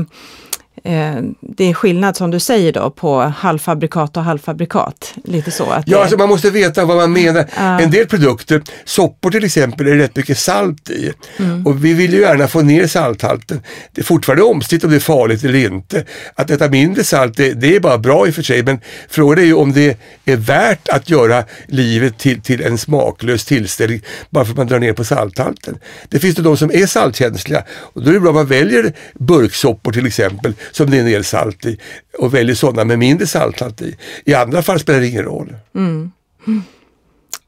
det 1.40 1.64
är 1.64 1.74
skillnad 1.74 2.16
som 2.16 2.30
du 2.30 2.40
säger 2.40 2.72
då 2.72 2.90
på 2.90 3.20
halvfabrikat 3.20 4.16
och 4.16 4.22
halvfabrikat. 4.22 5.14
Lite 5.24 5.50
så 5.50 5.70
att 5.70 5.88
ja, 5.88 6.00
alltså 6.02 6.16
man 6.16 6.28
måste 6.28 6.50
veta 6.50 6.84
vad 6.84 6.96
man 6.96 7.12
menar. 7.12 7.40
Uh. 7.40 7.82
En 7.82 7.90
del 7.90 8.06
produkter, 8.06 8.62
soppor 8.84 9.30
till 9.30 9.44
exempel, 9.44 9.86
är 9.86 9.94
det 9.94 10.04
rätt 10.04 10.16
mycket 10.16 10.38
salt 10.38 10.90
i. 10.90 11.12
Mm. 11.36 11.66
Och 11.66 11.84
vi 11.84 11.92
vill 11.92 12.12
ju 12.12 12.20
gärna 12.20 12.48
få 12.48 12.60
ner 12.60 12.86
salthalten. 12.86 13.62
Det 13.92 14.00
är 14.00 14.04
fortfarande 14.04 14.42
omstritt 14.42 14.84
om 14.84 14.90
det 14.90 14.96
är 14.96 15.00
farligt 15.00 15.44
eller 15.44 15.58
inte. 15.58 16.04
Att 16.34 16.50
äta 16.50 16.68
mindre 16.68 17.04
salt, 17.04 17.36
det, 17.36 17.52
det, 17.52 17.76
är 17.76 17.80
bara 17.80 17.98
bra 17.98 18.26
i 18.26 18.30
och 18.30 18.34
för 18.34 18.42
sig, 18.42 18.62
men 18.62 18.80
frågan 19.08 19.38
är 19.38 19.42
ju 19.42 19.54
om 19.54 19.72
det 19.72 19.98
är 20.24 20.36
värt 20.36 20.88
att 20.88 21.10
göra 21.10 21.44
livet 21.66 22.18
till, 22.18 22.40
till 22.40 22.62
en 22.62 22.78
smaklös 22.78 23.44
tillställning 23.44 24.02
bara 24.30 24.44
för 24.44 24.52
att 24.52 24.56
man 24.56 24.66
drar 24.66 24.78
ner 24.78 24.92
på 24.92 25.04
salthalten. 25.04 25.78
Det 26.08 26.18
finns 26.18 26.36
det 26.36 26.42
de 26.42 26.56
som 26.56 26.70
är 26.70 26.86
saltkänsliga 26.86 27.64
och 27.70 28.02
då 28.02 28.10
är 28.10 28.14
det 28.14 28.20
bra 28.20 28.30
att 28.30 28.34
man 28.34 28.46
väljer 28.46 28.92
burksoppor 29.14 29.92
till 29.92 30.06
exempel 30.06 30.54
som 30.70 30.90
det 30.90 30.96
är 30.96 31.00
en 31.00 31.06
del 31.06 31.24
salt 31.24 31.66
i 31.66 31.78
och 32.18 32.34
väljer 32.34 32.54
sådana 32.54 32.84
med 32.84 32.98
mindre 32.98 33.26
salthalt 33.26 33.82
i. 33.82 33.96
I 34.24 34.34
andra 34.34 34.62
fall 34.62 34.80
spelar 34.80 35.00
det 35.00 35.06
ingen 35.06 35.24
roll. 35.24 35.56
Mm. 35.74 36.12
mm. 36.46 36.62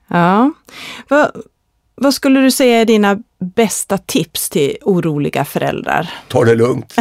Ja. 0.09 0.53
Va, 1.09 1.31
vad 1.95 2.15
skulle 2.15 2.41
du 2.41 2.51
säga 2.51 2.81
är 2.81 2.85
dina 2.85 3.19
bästa 3.41 3.99
tips 3.99 4.51
till 4.51 4.77
oroliga 4.83 5.45
föräldrar? 5.45 6.11
Ta 6.29 6.45
det 6.45 6.55
lugnt. 6.55 6.95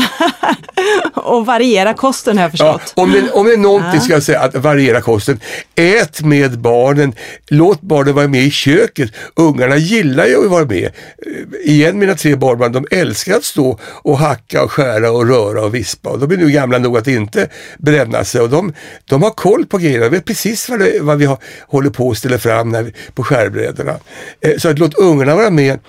och 1.13 1.45
variera 1.45 1.93
kosten 1.93 2.38
har 2.38 2.43
jag 2.43 2.52
förstått. 2.52 2.93
Ja, 2.95 3.04
om, 3.04 3.12
det, 3.12 3.32
om 3.32 3.45
det 3.45 3.54
är 3.54 3.58
någonting 3.58 3.91
ja. 3.93 4.02
ska 4.02 4.13
jag 4.13 4.23
säga, 4.23 4.39
att 4.39 4.56
variera 4.56 5.02
kosten. 5.02 5.39
Ät 5.75 6.21
med 6.21 6.60
barnen, 6.60 7.13
låt 7.47 7.82
barnen 7.82 8.15
vara 8.15 8.28
med 8.28 8.43
i 8.43 8.52
köket. 8.52 9.12
Ungarna 9.36 9.78
gillar 9.78 10.25
ju 10.25 10.45
att 10.45 10.52
vara 10.52 10.65
med. 10.65 10.86
Eh, 10.86 11.71
igen 11.71 11.99
mina 11.99 12.15
tre 12.15 12.36
barnbarn, 12.36 12.71
de 12.71 12.86
älskar 12.91 13.36
att 13.36 13.43
stå 13.43 13.80
och 13.84 14.17
hacka 14.17 14.63
och 14.63 14.71
skära 14.71 15.12
och 15.12 15.28
röra 15.28 15.62
och 15.65 15.75
vispa. 15.75 16.10
Och 16.10 16.19
de 16.19 16.32
är 16.32 16.38
nu 16.38 16.52
gamla 16.52 16.78
nog 16.78 16.97
att 16.97 17.08
inte 17.08 17.47
bränna 17.78 18.23
sig 18.23 18.41
och 18.41 18.49
de, 18.49 18.73
de 19.06 19.23
har 19.23 19.32
koll 19.32 19.65
på 19.65 19.78
grejerna, 19.78 20.04
de 20.04 20.10
vet 20.10 20.25
precis 20.25 20.69
vad, 20.69 20.80
det, 20.80 20.99
vad 21.02 21.17
vi 21.17 21.25
har, 21.25 21.38
håller 21.67 21.89
på 21.89 22.12
att 22.12 22.17
ställa 22.17 22.38
fram 22.38 22.69
när 22.69 22.84
vi, 22.84 22.93
på 23.13 23.23
skärbrädorna. 23.23 23.95
Eh, 24.41 24.58
så 24.58 24.69
att 24.69 24.80
låt 24.80 24.93
ungarna 24.93 25.36
vara 25.36 25.49
med 25.49 25.80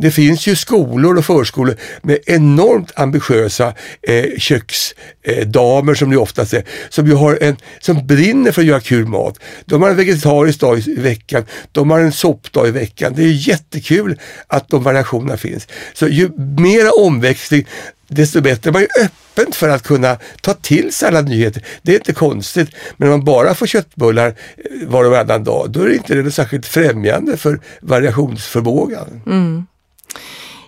det 0.00 0.10
finns 0.10 0.46
ju 0.46 0.56
skolor 0.56 1.18
och 1.18 1.24
förskolor 1.24 1.76
med 2.02 2.18
enormt 2.26 2.92
ambitiösa 2.94 3.74
eh, 4.02 4.24
köksdamer 4.38 5.92
eh, 5.92 5.96
som 5.96 6.10
det 6.10 6.16
oftast 6.16 6.54
är, 6.54 6.64
som 6.88 7.06
ju 7.06 7.14
har 7.14 7.38
en, 7.40 7.56
som 7.80 8.06
brinner 8.06 8.52
för 8.52 8.62
att 8.62 8.68
göra 8.68 8.80
kul 8.80 9.06
mat. 9.06 9.38
De 9.64 9.82
har 9.82 9.90
en 9.90 9.96
vegetarisk 9.96 10.60
dag 10.60 10.78
i 10.78 10.94
veckan, 11.00 11.44
de 11.72 11.90
har 11.90 12.00
en 12.00 12.12
soppdag 12.12 12.68
i 12.68 12.70
veckan. 12.70 13.12
Det 13.16 13.22
är 13.22 13.48
jättekul 13.48 14.18
att 14.46 14.68
de 14.68 14.82
variationerna 14.82 15.36
finns. 15.36 15.68
Så 15.94 16.08
ju 16.08 16.30
mera 16.56 16.90
omväxling, 16.90 17.66
desto 18.08 18.40
bättre. 18.40 18.72
Man 18.72 18.82
är 18.82 19.04
öppen 19.04 19.52
för 19.52 19.68
att 19.68 19.82
kunna 19.82 20.16
ta 20.40 20.54
till 20.54 20.92
sig 20.92 21.08
alla 21.08 21.20
nyheter. 21.20 21.64
Det 21.82 21.92
är 21.92 21.96
inte 21.96 22.12
konstigt. 22.12 22.70
Men 22.96 23.08
om 23.08 23.12
man 23.12 23.24
bara 23.24 23.54
får 23.54 23.66
köttbullar 23.66 24.26
eh, 24.26 24.88
var 24.88 25.04
och 25.04 25.10
varannan 25.10 25.44
dag, 25.44 25.70
då 25.70 25.80
är 25.80 25.88
det 25.88 25.94
inte 25.94 26.14
det 26.14 26.30
särskilt 26.30 26.66
främjande 26.66 27.36
för 27.36 27.60
variationsförmågan. 27.80 29.22
Mm. 29.26 29.66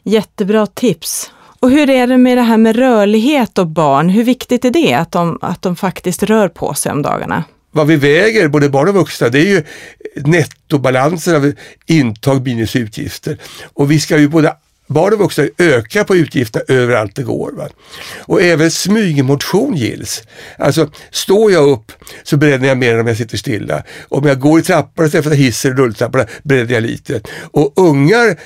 Jättebra 0.04 0.66
tips. 0.66 1.30
Och 1.60 1.70
hur 1.70 1.90
är 1.90 2.06
det 2.06 2.18
med 2.18 2.38
det 2.38 2.42
här 2.42 2.56
med 2.56 2.76
rörlighet 2.76 3.58
och 3.58 3.66
barn? 3.66 4.08
Hur 4.08 4.24
viktigt 4.24 4.64
är 4.64 4.70
det 4.70 4.94
att 4.94 5.12
de, 5.12 5.38
att 5.42 5.62
de 5.62 5.76
faktiskt 5.76 6.22
rör 6.22 6.48
på 6.48 6.74
sig 6.74 6.92
om 6.92 7.02
dagarna? 7.02 7.44
Vad 7.70 7.86
vi 7.86 7.96
väger, 7.96 8.48
både 8.48 8.68
barn 8.68 8.88
och 8.88 8.94
vuxna, 8.94 9.28
det 9.28 9.38
är 9.38 9.46
ju 9.46 9.64
nettobalansen 10.16 11.36
av 11.36 11.52
intag 11.86 12.46
minus 12.46 12.76
utgifter. 12.76 13.38
Och 13.74 13.90
vi 13.90 14.00
ska 14.00 14.18
ju 14.18 14.28
både 14.28 14.56
barn 14.86 15.12
och 15.12 15.18
vuxna 15.18 15.44
öka 15.58 16.04
på 16.04 16.16
utgifterna 16.16 16.64
överallt 16.68 17.16
det 17.16 17.22
går. 17.22 17.52
Va? 17.52 17.68
Och 18.20 18.42
även 18.42 18.70
smygmotion 18.70 19.76
gills. 19.76 20.22
Alltså 20.58 20.90
står 21.10 21.52
jag 21.52 21.68
upp 21.68 21.92
så 22.22 22.36
bränner 22.36 22.68
jag 22.68 22.78
mer 22.78 22.94
än 22.94 23.00
om 23.00 23.06
jag 23.06 23.16
sitter 23.16 23.36
stilla. 23.36 23.82
Om 24.08 24.26
jag 24.26 24.40
går 24.40 24.60
i 24.60 24.62
trappor 24.62 25.06
istället 25.06 25.24
för 25.24 25.32
att 25.32 25.38
hissen 25.38 25.72
och 25.72 25.78
rulltrapporna 25.78 26.26
bränner 26.42 26.72
jag 26.72 26.82
lite. 26.82 27.20
Och 27.50 27.72
ungar 27.76 28.36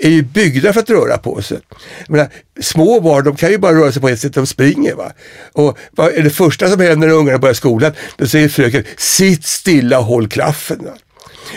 är 0.00 0.10
ju 0.10 0.22
byggda 0.22 0.72
för 0.72 0.80
att 0.80 0.90
röra 0.90 1.18
på 1.18 1.42
sig. 1.42 1.58
Menar, 2.08 2.28
små 2.60 3.00
barn 3.00 3.24
de 3.24 3.36
kan 3.36 3.50
ju 3.50 3.58
bara 3.58 3.74
röra 3.74 3.92
sig 3.92 4.02
på 4.02 4.08
ett 4.08 4.20
sätt, 4.20 4.34
de 4.34 4.46
springer. 4.46 4.94
Va? 4.94 5.12
Och 5.52 5.78
vad 5.90 6.14
är 6.14 6.22
det 6.22 6.30
första 6.30 6.70
som 6.70 6.80
händer 6.80 7.08
när 7.08 7.14
ungarna 7.14 7.38
börjar 7.38 7.54
skolan? 7.54 7.92
Då 8.16 8.26
säger 8.26 8.48
fröken, 8.48 8.84
sitt 8.96 9.44
stilla 9.44 9.98
och 9.98 10.04
håll 10.04 10.28
klaffen. 10.28 10.78
Va? 10.84 10.92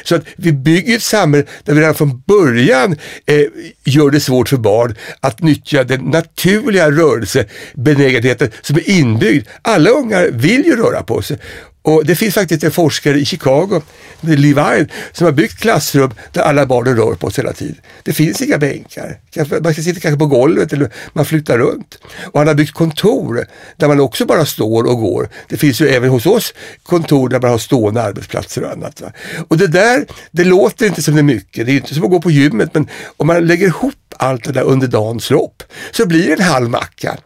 Så 0.04 0.16
att 0.16 0.24
vi 0.36 0.52
bygger 0.52 0.96
ett 0.96 1.04
samhälle 1.04 1.46
där 1.64 1.74
vi 1.74 1.82
redan 1.82 1.96
från 1.96 2.22
början 2.28 2.96
eh, 3.26 3.42
gör 3.86 4.12
det 4.12 4.20
svårt 4.20 4.50
för 4.50 4.58
barn 4.58 4.96
att 5.20 5.42
nyttja 5.42 5.84
den 5.84 6.02
naturliga 6.02 6.92
rörelsebenägenheten 6.92 8.52
som 8.62 8.76
är 8.76 8.90
inbyggd. 8.90 9.48
Alla 9.62 9.90
ungar 9.90 10.30
vill 10.32 10.66
ju 10.66 10.76
röra 10.76 11.04
på 11.04 11.22
sig 11.22 11.38
och 11.82 12.06
det 12.06 12.16
finns 12.16 12.36
faktiskt 12.36 12.64
en 12.64 12.72
forskare 12.72 13.20
i 13.20 13.26
Chicago, 13.26 13.82
Levine, 14.22 14.88
som 15.12 15.26
har 15.26 15.32
byggt 15.32 15.60
klassrum 15.60 16.12
där 16.34 16.42
alla 16.42 16.66
barnen 16.66 16.96
rör 16.96 17.14
på 17.14 17.30
sig 17.32 17.44
hela 17.44 17.54
tiden. 17.54 17.76
Det 18.04 18.14
finns 18.14 18.42
inga 18.42 18.58
bänkar. 18.58 19.20
Man 19.64 19.74
ska 19.74 19.82
sitta 19.82 20.00
kanske 20.00 20.20
på 20.20 20.26
golvet 20.26 20.74
eller 20.74 20.92
man 21.14 21.26
flyttar 21.26 21.58
runt. 21.58 22.00
Och 22.26 22.40
han 22.40 22.48
har 22.48 22.56
byggt 22.56 22.74
kontor 22.74 23.46
där 23.78 23.88
man 23.88 24.00
också 24.00 24.26
bara 24.26 24.46
står 24.46 24.84
och 24.84 25.00
går. 25.00 25.30
Det 25.50 25.58
finns 25.58 25.82
ju 25.82 25.88
även 25.88 26.10
hos 26.10 26.26
oss 26.26 26.54
kontor 26.84 27.30
där 27.30 27.40
man 27.40 27.52
har 27.52 27.58
stående 27.58 28.02
arbetsplatser 28.02 28.64
och 28.64 28.72
annat. 28.72 29.02
Va? 29.02 29.12
Och 29.48 29.58
det 29.58 29.68
där, 29.68 30.06
det 30.32 30.44
låter 30.44 30.86
inte 30.86 31.02
som 31.02 31.14
det 31.14 31.22
är 31.22 31.24
mycket. 31.24 31.66
Det 31.66 31.72
är 31.72 31.76
inte 31.76 31.94
som 31.94 32.04
att 32.04 32.10
gå 32.10 32.22
på 32.22 32.32
gymmet 32.32 32.70
men 32.74 32.88
om 33.18 33.28
man 33.28 33.48
lägger 33.48 33.68
ihop 33.68 34.09
allt 34.18 34.44
det 34.44 34.52
där 34.52 34.64
under 34.64 34.88
dagens 34.88 35.30
lopp 35.30 35.64
så 35.92 36.06
blir 36.06 36.28
det 36.28 36.34
en 36.34 36.50
halv 36.50 36.70
macka. 36.70 37.18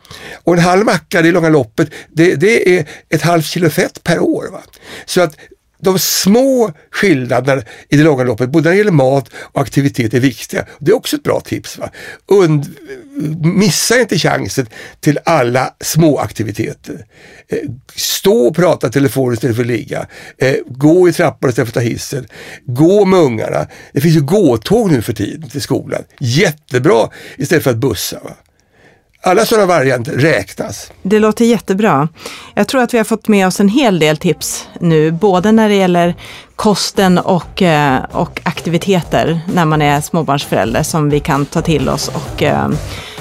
Och 0.44 0.54
en 0.54 0.60
halv 0.60 0.86
macka 0.86 1.20
i 1.20 1.32
långa 1.32 1.50
loppet, 1.50 1.90
det, 2.10 2.36
det 2.36 2.78
är 2.78 2.86
ett 3.10 3.22
halvt 3.22 3.46
kilo 3.46 3.70
fett 3.70 4.04
per 4.04 4.20
år. 4.20 4.50
Va? 4.52 4.62
Så 5.06 5.22
att 5.22 5.36
de 5.84 6.00
små 6.00 6.72
skillnaderna 6.92 7.62
i 7.90 7.98
det 7.98 8.04
långa 8.04 8.24
loppet, 8.24 8.50
både 8.50 8.64
när 8.64 8.72
det 8.72 8.78
gäller 8.78 8.92
mat 8.92 9.30
och 9.36 9.62
aktivitet 9.62 10.14
är 10.14 10.20
viktiga. 10.20 10.66
Det 10.80 10.92
är 10.92 10.96
också 10.96 11.16
ett 11.16 11.24
bra 11.24 11.40
tips. 11.40 11.78
Va? 11.78 11.90
Und 12.26 12.76
missa 13.42 14.00
inte 14.00 14.18
chansen 14.18 14.68
till 15.00 15.20
alla 15.26 15.74
små 15.82 16.18
aktiviteter. 16.18 17.06
Eh, 17.48 17.58
stå 17.96 18.48
och 18.48 18.56
prata 18.56 18.90
telefon 18.90 19.34
istället 19.34 19.56
för 19.56 19.64
att 19.64 19.68
ligga. 19.68 20.08
Eh, 20.38 20.56
gå 20.68 21.10
i 21.10 21.14
trappor 21.14 21.50
istället 21.50 21.72
för 21.72 21.80
att 21.80 21.86
ta 21.86 21.90
hissen. 21.90 22.28
Gå 22.66 23.06
med 23.06 23.20
ungarna. 23.20 23.68
Det 23.94 24.02
finns 24.02 24.16
ju 24.16 24.22
gåtåg 24.22 24.92
nu 24.92 25.02
för 25.02 25.14
tiden 25.14 25.50
till 25.50 25.62
skolan. 25.62 26.04
Jättebra 26.20 27.10
istället 27.38 27.64
för 27.64 27.72
att 27.72 27.78
bussa. 27.78 28.20
Va? 28.24 28.32
Alla 29.26 29.46
sådana 29.46 29.66
varianter 29.66 30.12
räknas. 30.12 30.92
Det 31.02 31.20
låter 31.20 31.46
jättebra. 31.46 32.08
Jag 32.54 32.68
tror 32.68 32.82
att 32.82 32.94
vi 32.94 32.98
har 32.98 33.06
fått 33.06 33.28
med 33.28 33.48
oss 33.48 33.60
en 33.60 33.70
hel 33.70 34.00
del 34.00 34.18
tips 34.18 34.68
nu, 34.80 35.12
både 35.12 35.52
när 35.52 35.70
det 35.70 35.76
gäller 35.76 36.16
kosten 36.56 37.18
och, 37.18 37.62
eh, 37.62 38.04
och 38.12 38.42
aktiviteter 38.44 39.40
när 39.54 39.66
man 39.66 39.82
är 39.82 40.02
småbarnsförälder 40.02 40.84
som 40.84 41.10
vi 41.10 41.20
kan 41.20 41.46
ta 41.46 41.62
till 41.62 41.90
oss 41.90 42.08
och 42.08 42.44
eh, 42.44 42.70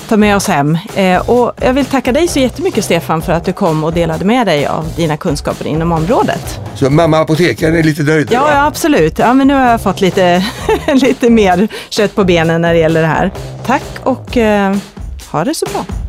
ta 0.09 0.17
med 0.17 0.37
oss 0.37 0.49
hem. 0.49 0.79
Eh, 0.95 1.31
och 1.31 1.53
jag 1.61 1.73
vill 1.73 1.85
tacka 1.87 2.13
dig 2.13 2.29
så 2.29 2.39
jättemycket 2.39 2.85
Stefan 2.85 3.23
för 3.23 3.33
att 3.33 3.45
du 3.45 3.53
kom 3.53 3.85
och 3.85 3.93
delade 3.93 4.25
med 4.25 4.47
dig 4.47 4.67
av 4.67 4.93
dina 4.97 5.17
kunskaper 5.17 5.67
inom 5.67 5.93
området. 5.93 6.61
Så 6.75 6.91
mamma 6.91 7.19
apotekaren 7.19 7.77
är 7.77 7.83
lite 7.83 8.03
nöjd? 8.03 8.29
Ja, 8.31 8.51
ja, 8.53 8.67
absolut. 8.67 9.19
Ja, 9.19 9.35
men 9.35 9.49
nu 9.49 9.55
har 9.55 9.71
jag 9.71 9.81
fått 9.81 10.01
lite, 10.01 10.45
lite 10.95 11.31
mer 11.31 11.69
kött 11.89 12.15
på 12.15 12.25
benen 12.25 12.61
när 12.63 12.73
det 12.73 12.81
gäller 12.81 13.01
det 13.01 13.07
här. 13.07 13.33
Tack 13.67 13.83
och 14.03 14.37
ha 15.33 15.45
det 15.45 15.55
så 15.55 15.67
bra! 15.73 16.02